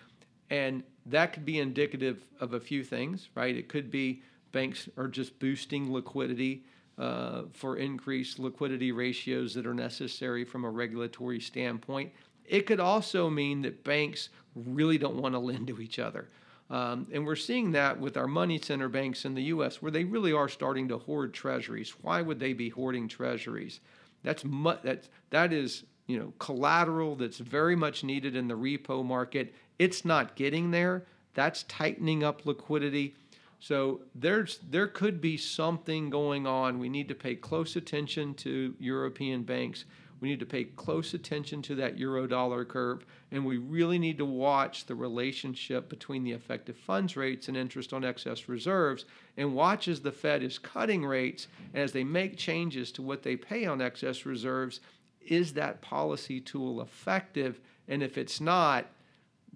And 0.51 0.83
that 1.07 1.33
could 1.33 1.45
be 1.45 1.59
indicative 1.59 2.25
of 2.41 2.53
a 2.53 2.61
few 2.61 2.85
things, 2.85 3.29
right? 3.35 3.57
It 3.57 3.69
could 3.69 3.91
be 3.91 4.23
banks 4.53 4.89
are 4.97 5.09
just 5.09 5.39
boosting 5.39 5.93
liquidity 5.93 6.65
uh, 6.99 7.43
for 7.53 7.77
increased 7.77 8.39
liquidity 8.39 8.93
ratios 8.93 9.55
that 9.55 9.67
are 9.67 9.75
necessary 9.75 10.45
from 10.45 10.65
a 10.65 10.71
regulatory 10.71 11.41
standpoint. 11.41 12.13
It 12.45 12.67
could 12.67 12.81
also 12.81 13.29
mean 13.29 13.63
that 13.63 13.85
banks 13.85 14.29
really 14.55 14.99
don't 14.99 15.17
want 15.17 15.35
to 15.35 15.39
lend 15.39 15.67
to 15.69 15.81
each 15.81 15.99
other. 15.99 16.29
Um, 16.69 17.07
and 17.13 17.25
we're 17.25 17.37
seeing 17.37 17.73
that 17.73 18.01
with 18.01 18.17
our 18.17 18.27
money 18.27 18.59
center 18.59 18.89
banks 18.89 19.25
in 19.25 19.35
the 19.35 19.45
U.S., 19.45 19.81
where 19.81 19.93
they 19.93 20.05
really 20.05 20.33
are 20.33 20.49
starting 20.49 20.89
to 20.89 20.99
hoard 20.99 21.33
treasuries. 21.33 21.91
Why 22.03 22.23
would 22.23 22.41
they 22.41 22.53
be 22.53 22.71
hoarding 22.71 23.07
treasuries? 23.07 23.81
That's 24.25 24.45
mu- 24.45 24.75
that's 24.83 25.09
that 25.31 25.53
is 25.53 25.85
you 26.07 26.19
know 26.19 26.33
collateral 26.39 27.15
that's 27.15 27.39
very 27.39 27.77
much 27.77 28.03
needed 28.03 28.35
in 28.35 28.49
the 28.49 28.55
repo 28.55 29.05
market. 29.05 29.55
It's 29.79 30.05
not 30.05 30.35
getting 30.35 30.73
there. 30.73 31.07
That's 31.35 31.63
tightening 31.65 32.25
up 32.25 32.47
liquidity. 32.47 33.15
So 33.61 34.01
there's 34.15 34.59
there 34.69 34.89
could 34.89 35.21
be 35.21 35.37
something 35.37 36.11
going 36.11 36.47
on. 36.47 36.81
We 36.81 36.89
need 36.89 37.09
to 37.09 37.15
pay 37.15 37.37
close 37.37 37.77
attention 37.77 38.35
to 38.35 38.75
European 38.81 39.45
banks. 39.45 39.85
We 40.27 40.31
need 40.31 40.41
to 40.41 40.47
pay 40.47 40.65
close 40.65 41.15
attention 41.15 41.63
to 41.63 41.77
that 41.77 41.99
euro 41.99 42.27
dollar 42.27 42.65
curve, 42.65 43.07
and 43.31 43.47
we 43.47 43.59
really 43.59 43.97
need 43.97 44.19
to 44.19 44.25
watch 44.25 44.87
the 44.87 44.97
relationship 44.97 45.89
between 45.89 46.25
the 46.25 46.33
effective 46.33 46.77
funds 46.77 47.17
rates 47.17 47.47
and 47.47 47.57
interest 47.57 47.93
on 47.93 48.05
excess 48.05 48.49
reserves, 48.49 49.05
and 49.37 49.55
watch 49.55 49.87
as 49.87 50.01
the 50.01 50.11
Fed 50.11 50.43
is 50.43 50.59
cutting 50.59 51.07
rates 51.07 51.47
and 51.73 51.85
as 51.85 51.93
they 51.93 52.03
make 52.03 52.37
changes 52.37 52.91
to 52.91 53.03
what 53.03 53.23
they 53.23 53.37
pay 53.37 53.67
on 53.67 53.81
excess 53.81 54.27
reserves. 54.27 54.81
Is 55.21 55.53
that 55.53 55.81
policy 55.81 56.41
tool 56.41 56.81
effective? 56.81 57.61
And 57.87 58.03
if 58.03 58.19
it's 58.19 58.41
not, 58.41 58.87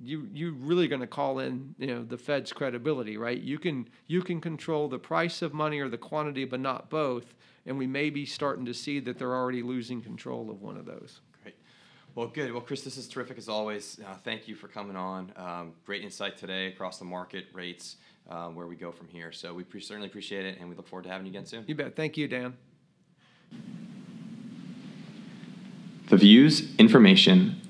you 0.03 0.29
you're 0.33 0.53
really 0.53 0.89
going 0.89 1.01
to 1.01 1.07
call 1.07 1.39
in 1.39 1.75
you 1.79 1.87
know 1.87 2.05
the 2.05 2.19
Fed's 2.19 2.53
credibility, 2.53 3.17
right? 3.17 3.41
You 3.41 3.59
can 3.59 3.89
you 4.07 4.23
can 4.23 4.41
control 4.41 4.89
the 4.89 4.99
price 4.99 5.43
of 5.43 5.53
money 5.53 5.81
or 5.81 5.89
the 5.89 5.99
quantity, 5.99 6.45
but 6.45 6.61
not 6.61 6.91
both. 6.91 7.35
And 7.67 7.77
we 7.77 7.87
may 7.87 8.11
be 8.11 8.25
starting 8.25 8.65
to 8.65 8.75
see 8.75 9.01
that 9.01 9.19
they're 9.19 9.35
already 9.35 9.63
losing 9.63 10.01
control 10.01 10.51
of 10.51 10.63
one 10.63 10.77
of 10.79 10.87
those. 10.87 11.21
Great. 11.43 11.55
Well, 12.15 12.27
good. 12.27 12.53
Well, 12.53 12.63
Chris, 12.63 12.83
this 12.83 12.97
is 12.97 13.07
terrific 13.07 13.37
as 13.37 13.49
always. 13.49 14.01
Uh, 14.05 14.15
thank 14.25 14.49
you 14.49 14.55
for 14.55 14.67
coming 14.67 14.97
on. 14.97 15.33
Um, 15.37 15.73
great 15.85 16.03
insight 16.03 16.39
today 16.39 16.69
across 16.69 16.99
the 16.99 17.05
market 17.05 17.47
rates, 17.53 17.97
uh, 18.31 18.49
where 18.49 18.67
we 18.67 18.77
go 18.77 18.91
from 18.91 19.09
here. 19.09 19.31
So 19.31 19.53
we 19.53 19.63
pre- 19.63 19.81
certainly 19.81 20.09
appreciate 20.09 20.47
it, 20.47 20.59
and 20.59 20.71
we 20.71 20.75
look 20.75 20.89
forward 20.89 21.05
to 21.05 21.11
having 21.11 21.27
you 21.27 21.33
again 21.33 21.45
soon. 21.45 21.65
You 21.67 21.75
bet. 21.75 21.95
Thank 21.95 22.17
you, 22.17 22.27
Dan. 22.27 22.57
The 26.09 26.17
views, 26.17 26.75
information, 26.77 27.61